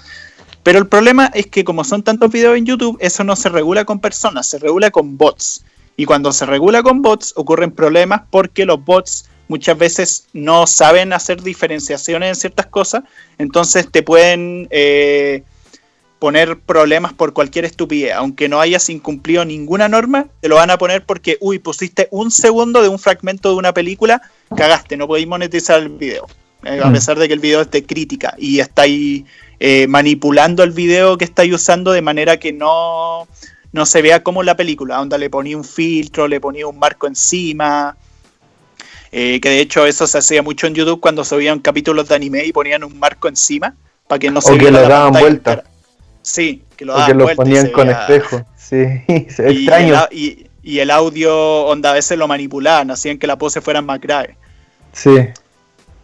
[0.62, 3.84] Pero el problema es que como son tantos videos en YouTube, eso no se regula
[3.84, 5.64] con personas, se regula con bots.
[5.96, 11.12] Y cuando se regula con bots ocurren problemas porque los bots muchas veces no saben
[11.12, 13.03] hacer diferenciaciones en ciertas cosas,
[13.36, 15.42] entonces te pueden eh,
[16.18, 18.14] poner problemas por cualquier estupidez.
[18.14, 22.30] Aunque no hayas incumplido ninguna norma, te lo van a poner porque, uy, pusiste un
[22.30, 24.22] segundo de un fragmento de una película,
[24.57, 26.26] cagaste, no podéis monetizar el video.
[26.64, 26.92] Eh, a mm.
[26.94, 29.24] pesar de que el video es de crítica y estáis
[29.61, 33.28] eh, manipulando el video que estáis usando de manera que no,
[33.72, 37.07] no se vea como la película, donde le ponía un filtro, le ponía un marco
[37.07, 37.98] encima,
[39.12, 42.44] eh, que de hecho eso se hacía mucho en YouTube cuando subían capítulos de anime
[42.44, 43.74] y ponían un marco encima
[44.08, 45.64] para que no se o que lo daban vuelta.
[46.22, 48.44] Sí, que lo daban o que lo ponían con espejo.
[48.62, 50.08] Sí, extraño.
[50.10, 54.00] y, y, el audio, onda, a veces lo manipulaban, hacían que la pose fuera más
[54.00, 54.38] grave.
[54.92, 55.10] Sí.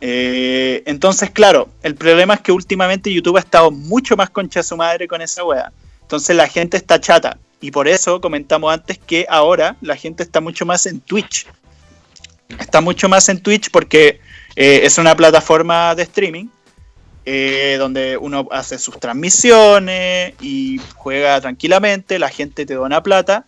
[0.00, 4.76] Eh, entonces, claro, el problema es que últimamente YouTube ha estado mucho más concha su
[4.76, 5.72] madre con esa wea.
[6.02, 7.38] Entonces la gente está chata.
[7.60, 11.46] Y por eso comentamos antes que ahora la gente está mucho más en Twitch.
[12.58, 14.20] Está mucho más en Twitch porque
[14.56, 16.46] eh, es una plataforma de streaming
[17.24, 23.44] eh, donde uno hace sus transmisiones y juega tranquilamente, la gente te dona plata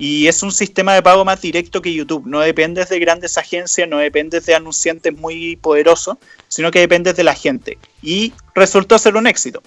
[0.00, 2.26] y es un sistema de pago más directo que YouTube.
[2.26, 6.16] No dependes de grandes agencias, no dependes de anunciantes muy poderosos,
[6.48, 7.78] sino que dependes de la gente.
[8.02, 9.62] Y resultó ser un éxito.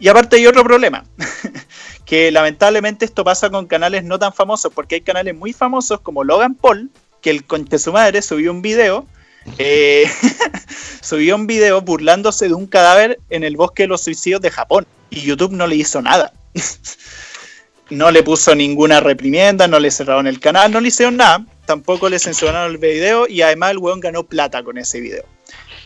[0.00, 1.04] Y aparte hay otro problema,
[2.06, 6.24] que lamentablemente esto pasa con canales no tan famosos, porque hay canales muy famosos como
[6.24, 6.90] Logan Paul,
[7.24, 9.06] que el conche su madre subió un video,
[9.56, 10.04] eh,
[11.00, 14.86] subió un video burlándose de un cadáver en el bosque de los suicidios de Japón,
[15.08, 16.34] y YouTube no le hizo nada.
[17.90, 22.10] no le puso ninguna reprimienda, no le cerraron el canal, no le hicieron nada, tampoco
[22.10, 25.24] le censuraron el video y además el weón ganó plata con ese video.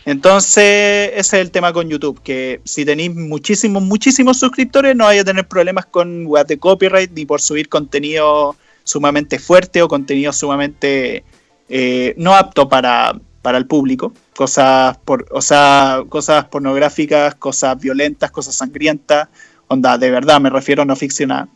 [0.03, 5.21] Entonces, ese es el tema con YouTube, que si tenéis muchísimos, muchísimos suscriptores, no vais
[5.21, 8.57] a tener problemas con web de copyright ni por subir contenido
[8.89, 11.23] sumamente fuerte o contenido sumamente
[11.69, 14.13] eh, no apto para, para el público.
[14.35, 19.27] Cosas, por, o sea, cosas pornográficas, cosas violentas, cosas sangrientas.
[19.67, 21.47] Onda, de verdad, me refiero a no ficcionar.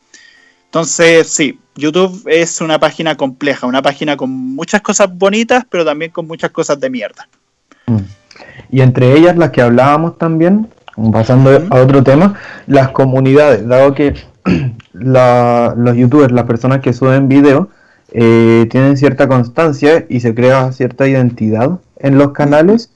[0.66, 6.12] Entonces, sí, YouTube es una página compleja, una página con muchas cosas bonitas, pero también
[6.12, 7.28] con muchas cosas de mierda.
[7.88, 7.98] Mm.
[8.70, 10.68] Y entre ellas las que hablábamos también,
[11.12, 14.14] pasando a otro tema, las comunidades, dado que
[14.94, 17.68] los youtubers, las personas que suben videos,
[18.12, 22.92] eh, tienen cierta constancia y se crea cierta identidad en los canales,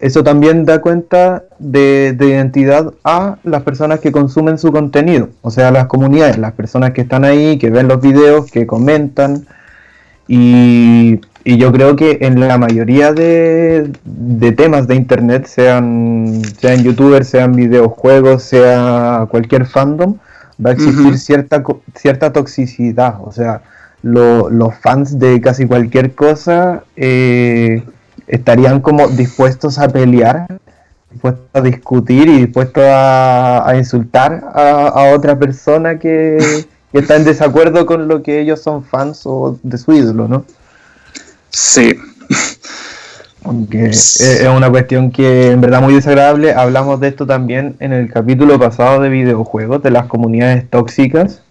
[0.00, 5.70] eso también da cuenta de, identidad a las personas que consumen su contenido, o sea,
[5.70, 9.46] las comunidades, las personas que están ahí, que ven los videos, que comentan.
[10.28, 13.90] Y, yo creo que en la mayoría de,
[14.54, 20.16] temas de internet, sean, sean youtubers, sean videojuegos, sea cualquier fandom,
[20.64, 21.62] va a existir cierta,
[21.94, 23.16] cierta toxicidad.
[23.22, 23.62] O sea,
[24.02, 27.82] los fans de casi cualquier cosa eh,
[28.26, 30.46] estarían como dispuestos a pelear,
[31.10, 38.08] dispuestos a discutir y dispuestos a, insultar a, otra persona que, está en desacuerdo con
[38.08, 40.44] lo que ellos son fans o de su ídolo, ¿no?
[41.50, 41.98] Sí.
[43.48, 46.52] Aunque es una cuestión que en verdad muy desagradable.
[46.52, 51.42] Hablamos de esto también en el capítulo pasado de videojuegos, de las comunidades tóxicas.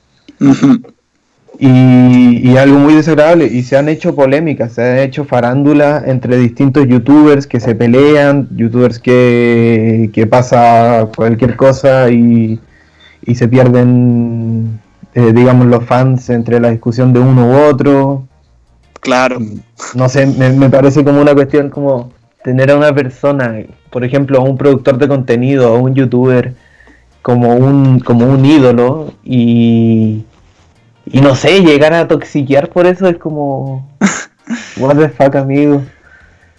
[1.59, 6.87] Y, algo muy desagradable, y se han hecho polémicas, se han hecho farándulas entre distintos
[6.87, 12.59] youtubers que se pelean, youtubers que, que pasa cualquier cosa y,
[13.33, 14.79] se pierden,
[15.15, 18.27] eh, digamos, los fans entre la discusión de uno u otro.
[18.99, 19.39] Claro.
[19.93, 22.11] No sé, me, me parece como una cuestión como
[22.43, 26.53] tener a una persona, por ejemplo, a un productor de contenido, a un youtuber,
[27.21, 30.23] como un, como un ídolo y
[31.11, 33.87] y no sé, llegar a toxiquear por eso es como.
[34.77, 35.83] What the fuck, amigo.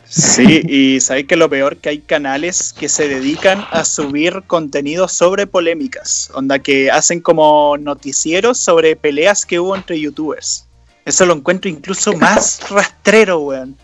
[0.05, 5.07] Sí, y sabéis que lo peor que hay canales que se dedican a subir contenido
[5.07, 10.66] sobre polémicas, onda que hacen como noticieros sobre peleas que hubo entre youtubers.
[11.09, 13.76] Eso lo encuentro incluso más rastrero, weón.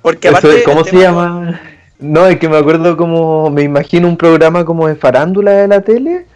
[0.00, 1.60] Porque aparte ¿Cómo se llama?
[1.98, 5.82] No, es que me acuerdo como, me imagino un programa como de farándula de la
[5.82, 6.26] tele.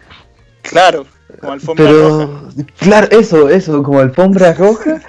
[0.61, 1.07] Claro.
[1.39, 5.01] Como alfombra pero, Claro, eso, eso, como alfombra roja.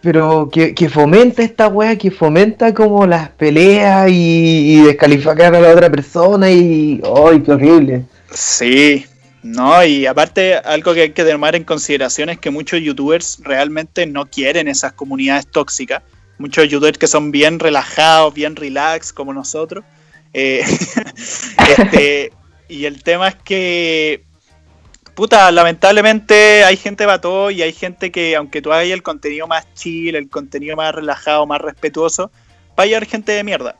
[0.00, 5.90] pero que, fomenta esta wea, que fomenta como las peleas y, descalificar a la otra
[5.90, 7.02] persona y.
[7.26, 8.04] ¡Ay, qué horrible!
[8.32, 9.04] Sí,
[9.42, 14.06] no, y aparte, algo que hay que tomar en consideración es que muchos youtubers realmente
[14.06, 16.02] no quieren esas comunidades tóxicas.
[16.38, 19.84] Muchos youtubers que son bien relajados, bien relax, como nosotros.
[20.32, 20.64] Eh,
[21.78, 22.32] este,
[22.68, 24.24] y el tema es que
[25.14, 29.66] puta, lamentablemente hay gente todo y hay gente que, aunque tú hagas el contenido más
[29.74, 32.30] chill, el contenido más relajado, más respetuoso,
[32.78, 33.76] va a llegar gente de mierda.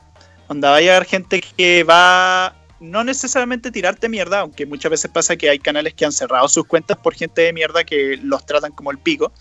[0.47, 5.37] Onda, va a llegar gente que va no necesariamente tirarte mierda, aunque muchas veces pasa
[5.37, 8.73] que hay canales que han cerrado sus cuentas por gente de mierda que los tratan
[8.73, 9.31] como el pico.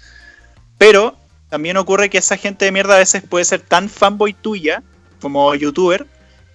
[0.79, 1.17] Pero
[1.49, 4.83] también ocurre que esa gente de mierda a veces puede ser tan fanboy tuya
[5.21, 6.07] como youtuber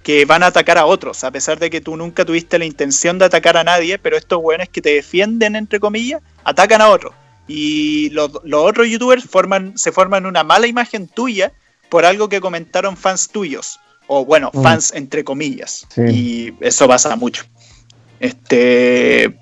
[0.02, 3.20] que van a atacar a otros, a pesar de que tú nunca tuviste la intención
[3.20, 7.14] de atacar a nadie, pero estos weones que te defienden, entre comillas, atacan a otros.
[7.48, 11.52] Y los, otros youtubers forman, se forman una mala imagen tuya
[11.90, 13.82] por algo que comentaron fans tuyos.
[14.08, 14.64] O bueno, mm.
[14.64, 15.86] fans entre comillas.
[15.98, 17.46] Y eso pasa mucho.
[18.20, 19.38] Este.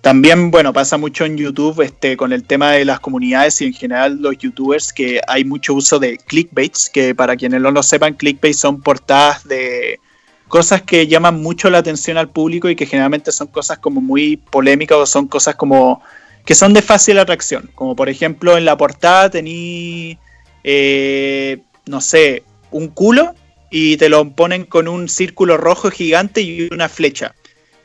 [0.00, 3.74] También, bueno, pasa mucho en YouTube este, con el tema de las comunidades y en
[3.74, 8.14] general los youtubers que hay mucho uso de clickbaits, que para quienes no lo sepan,
[8.14, 10.00] clickbaits son portadas de
[10.48, 14.38] cosas que llaman mucho la atención al público y que generalmente son cosas como muy
[14.38, 16.02] polémicas o son cosas como
[16.46, 17.70] que son de fácil atracción.
[17.74, 20.18] Como por ejemplo en la portada tení,
[20.64, 23.34] eh, no sé, un culo
[23.70, 27.34] y te lo ponen con un círculo rojo gigante y una flecha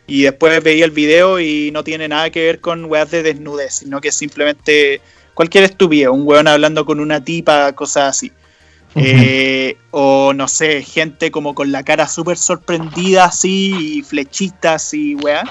[0.07, 3.75] y después veía el video y no tiene nada que ver con weas de desnudez,
[3.75, 5.01] sino que es simplemente
[5.33, 8.31] cualquier estupidez, un weón hablando con una tipa, cosas así.
[8.97, 15.15] Eh, o no sé, gente como con la cara súper sorprendida así, y flechitas y
[15.15, 15.43] weá.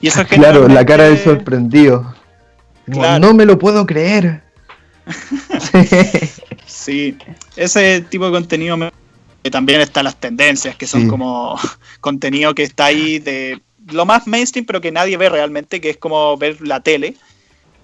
[0.00, 2.14] Y eso es Claro, la cara del sorprendido.
[2.86, 4.42] No me lo puedo creer.
[6.66, 7.16] sí,
[7.56, 8.76] ese tipo de contenido
[9.50, 11.58] también están las tendencias, que son como
[12.00, 15.96] contenido que está ahí de lo más mainstream, pero que nadie ve realmente, que es
[15.96, 17.16] como ver la tele.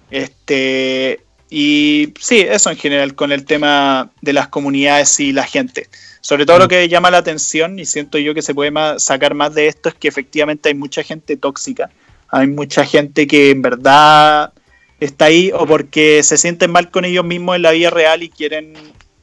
[0.09, 5.87] Este, y sí, eso en general con el tema de las comunidades y la gente.
[6.21, 6.69] Sobre todo lo mm.
[6.69, 9.95] que llama la atención y siento yo que se puede sacar más de esto es
[9.95, 11.89] que efectivamente hay mucha gente tóxica.
[12.29, 14.53] Hay mucha gente que en verdad
[14.99, 18.29] está ahí o porque se sienten mal con ellos mismos en la vida real y
[18.29, 18.73] quieren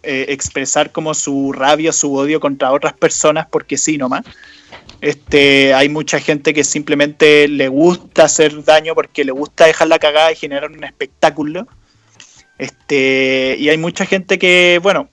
[0.06, 4.24] eh, expresar como su rabia, su odio contra otras personas porque sí nomás.
[5.00, 9.98] Este, hay mucha gente que simplemente le gusta hacer daño porque le gusta dejar la
[9.98, 11.66] cagada y generar un espectáculo.
[12.58, 15.08] Este, y hay mucha gente que, bueno,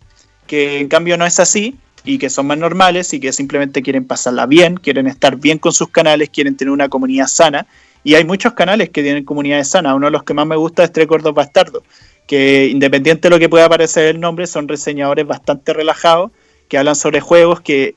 [0.47, 1.75] que en cambio no es así
[2.05, 5.73] y que son más normales y que simplemente quieren pasarla bien, quieren estar bien con
[5.73, 7.65] sus canales, quieren tener una comunidad sana.
[8.05, 9.95] Y hay muchos canales que tienen comunidades sanas.
[9.95, 11.83] Uno de los que más me gusta es Tres Gordos Bastardos,
[12.27, 16.31] que independiente de lo que pueda parecer el nombre, son reseñadores bastante relajados,
[16.67, 17.95] que hablan sobre juegos, que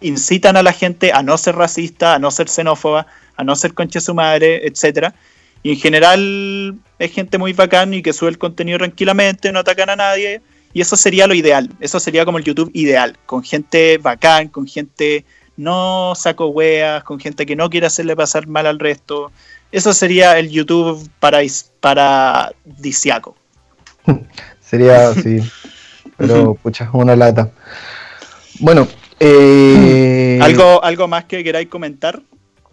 [0.00, 3.06] incitan a la gente a no ser racista, a no ser xenófoba,
[3.36, 5.14] a no ser concha su madre, etcétera.
[5.62, 9.90] Y en general es gente muy bacán y que sube el contenido tranquilamente, no atacan
[9.90, 10.40] a nadie.
[10.72, 11.70] Y eso sería lo ideal.
[11.80, 13.16] Eso sería como el YouTube ideal.
[13.26, 15.24] Con gente bacán, con gente
[15.56, 19.32] no saco weas, con gente que no quiere hacerle pasar mal al resto.
[19.72, 21.40] Eso sería el YouTube para,
[21.80, 23.37] paradisiaco.
[24.60, 25.40] sería así.
[26.16, 27.50] Pero pucha, una lata.
[28.60, 28.88] Bueno,
[29.20, 30.38] eh...
[30.42, 32.20] ¿Algo, ¿algo más que queráis comentar?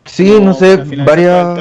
[0.06, 1.60] Sí, no sé, varias.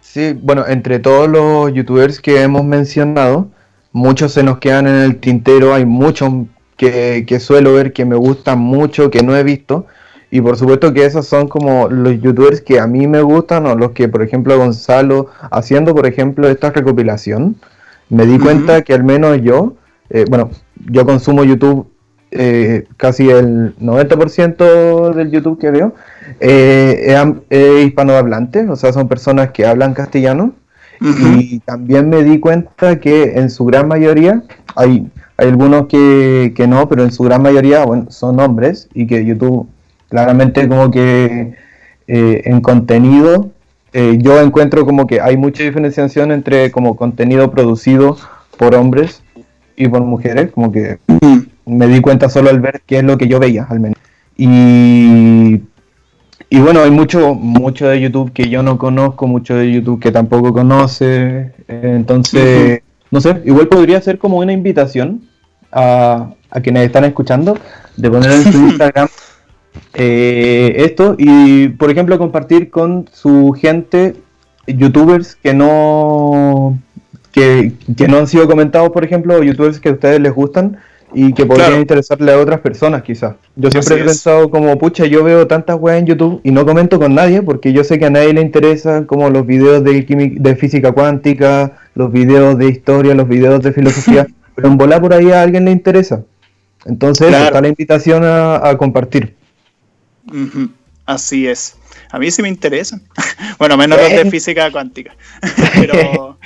[0.00, 3.48] Sí, bueno, entre todos los youtubers que hemos mencionado,
[3.92, 6.32] muchos se nos quedan en el tintero, hay muchos
[6.76, 9.86] que, que suelo ver que me gustan mucho, que no he visto,
[10.30, 13.74] y por supuesto que esos son como los youtubers que a mí me gustan, o
[13.74, 17.56] los que, por ejemplo, Gonzalo, haciendo, por ejemplo, esta recopilación,
[18.08, 19.74] me di cuenta que al menos yo,
[20.10, 20.50] eh, bueno,
[20.90, 21.88] yo consumo YouTube
[22.32, 25.94] eh, casi el 90% del YouTube que veo
[26.40, 27.16] eh,
[27.48, 30.52] es, hispanohablante, o sea, son personas que hablan castellano.
[30.98, 34.42] Y también me di cuenta que en su gran mayoría,
[34.76, 39.22] hay, hay algunos que, no, pero en su gran mayoría bueno, son hombres y que
[39.24, 39.68] YouTube
[40.08, 41.54] claramente como que
[42.08, 43.50] eh, en contenido
[44.18, 48.16] yo encuentro como que hay mucha diferenciación entre como contenido producido
[48.58, 49.22] por hombres
[49.76, 50.98] y por mujeres, como que
[51.66, 53.98] me di cuenta solo al ver qué es lo que yo veía, al menos.
[54.36, 55.60] Y,
[56.48, 60.12] y bueno, hay mucho, mucho de YouTube que yo no conozco, mucho de YouTube que
[60.12, 61.52] tampoco conoce.
[61.68, 65.22] Entonces, no sé, igual podría ser como una invitación
[65.72, 67.58] a, a quienes están escuchando
[67.96, 69.08] de poner en su Instagram
[69.98, 74.14] eh, esto y, por ejemplo, compartir con su gente
[74.66, 76.78] youtubers que no
[77.32, 80.78] que, que, no han sido comentados, por ejemplo, youtubers que a ustedes les gustan
[81.14, 83.36] y que podrían interesarle a otras personas quizás.
[83.54, 86.98] Yo siempre he pensado como, pucha, yo veo tantas weas en YouTube y no comento
[86.98, 90.02] con nadie porque yo sé que a nadie le interesa como los videos de,
[90.38, 95.14] de física cuántica, los videos de historia, los videos de filosofía, pero en volar por
[95.14, 96.22] ahí a alguien le interesa.
[96.84, 99.35] Entonces está la invitación a, compartir.
[101.06, 101.76] Así es.
[102.10, 103.00] A mí sí me interesa.
[103.58, 105.16] bueno, menos los de física cuántica.
[105.74, 106.38] pero...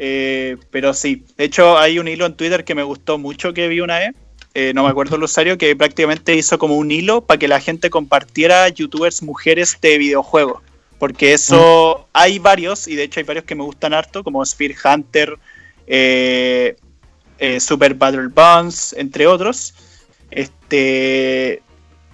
[0.00, 3.66] Eh, pero sí, de hecho hay un hilo en Twitter que me gustó mucho que
[3.66, 4.12] vi una vez,
[4.54, 7.58] eh, no me acuerdo el usuario, que prácticamente hizo como un hilo para que la
[7.58, 10.62] gente compartiera youtubers mujeres de videojuegos.
[11.00, 12.10] Porque eso mm.
[12.12, 15.36] hay varios, y de hecho hay varios que me gustan harto, como Spear Hunter,
[15.88, 16.76] eh,
[17.58, 19.74] Super Battle Bounce, entre otros.
[20.30, 21.60] Este,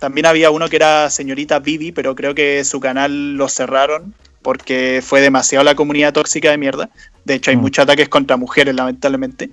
[0.04, 5.00] también había uno que era señorita Vivi, pero creo que su canal lo cerraron porque
[5.02, 6.90] fue demasiado la comunidad tóxica de mierda.
[7.24, 7.60] De hecho, hay mm.
[7.60, 9.48] muchos ataques contra mujeres, lamentablemente.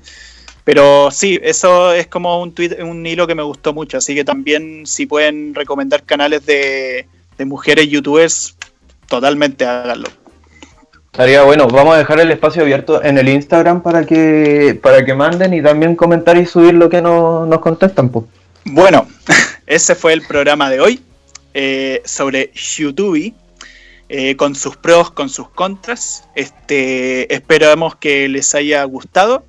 [0.65, 3.97] Pero sí, eso es como un, tweet, un hilo que me gustó mucho.
[3.97, 7.07] Así que también, si pueden recomendar canales de,
[7.45, 8.57] mujeres youtubers,
[9.07, 10.09] totalmente háganlo.
[11.13, 15.13] Estaría bueno, vamos a dejar el espacio abierto en el Instagram para que para que
[15.13, 18.09] manden y también comentar y subir lo que nos contestan.
[18.09, 18.25] Pues.
[18.65, 19.07] Bueno,
[19.65, 21.01] ese fue el programa de hoy
[21.53, 23.33] eh, sobre YouTube.
[24.13, 26.25] Eh, con sus pros, con sus contras.
[26.35, 29.45] Este, esperamos que les haya gustado.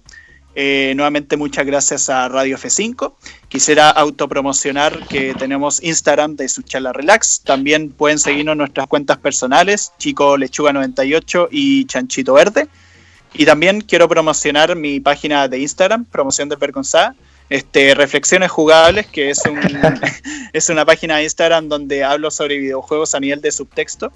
[0.54, 3.14] Eh, nuevamente muchas gracias a Radio F5.
[3.48, 7.40] Quisiera autopromocionar que tenemos Instagram de su charla relax.
[7.40, 12.68] También pueden seguirnos nuestras cuentas personales, Chico Lechuga 98 y Chanchito Verde.
[13.34, 17.16] Y también quiero promocionar mi página de Instagram, Promoción Desvergonzada,
[17.48, 19.60] este, Reflexiones Jugables, que es, un,
[20.52, 24.12] es una página de Instagram donde hablo sobre videojuegos a nivel de subtexto,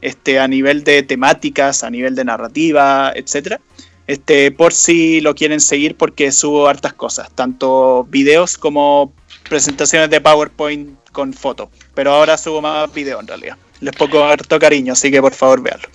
[0.00, 3.60] este, a nivel de temáticas, a nivel de narrativa, etcétera.
[4.06, 9.12] Este, por si lo quieren seguir porque subo hartas cosas, tanto videos como
[9.48, 11.68] presentaciones de PowerPoint con fotos.
[11.94, 13.56] Pero ahora subo más videos en realidad.
[13.80, 15.88] Les pongo harto cariño, así que por favor véanlo.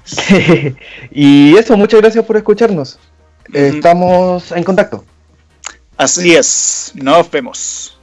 [1.10, 2.98] y eso, muchas gracias por escucharnos.
[3.52, 5.04] Estamos en contacto.
[5.96, 7.95] Así es, nos vemos.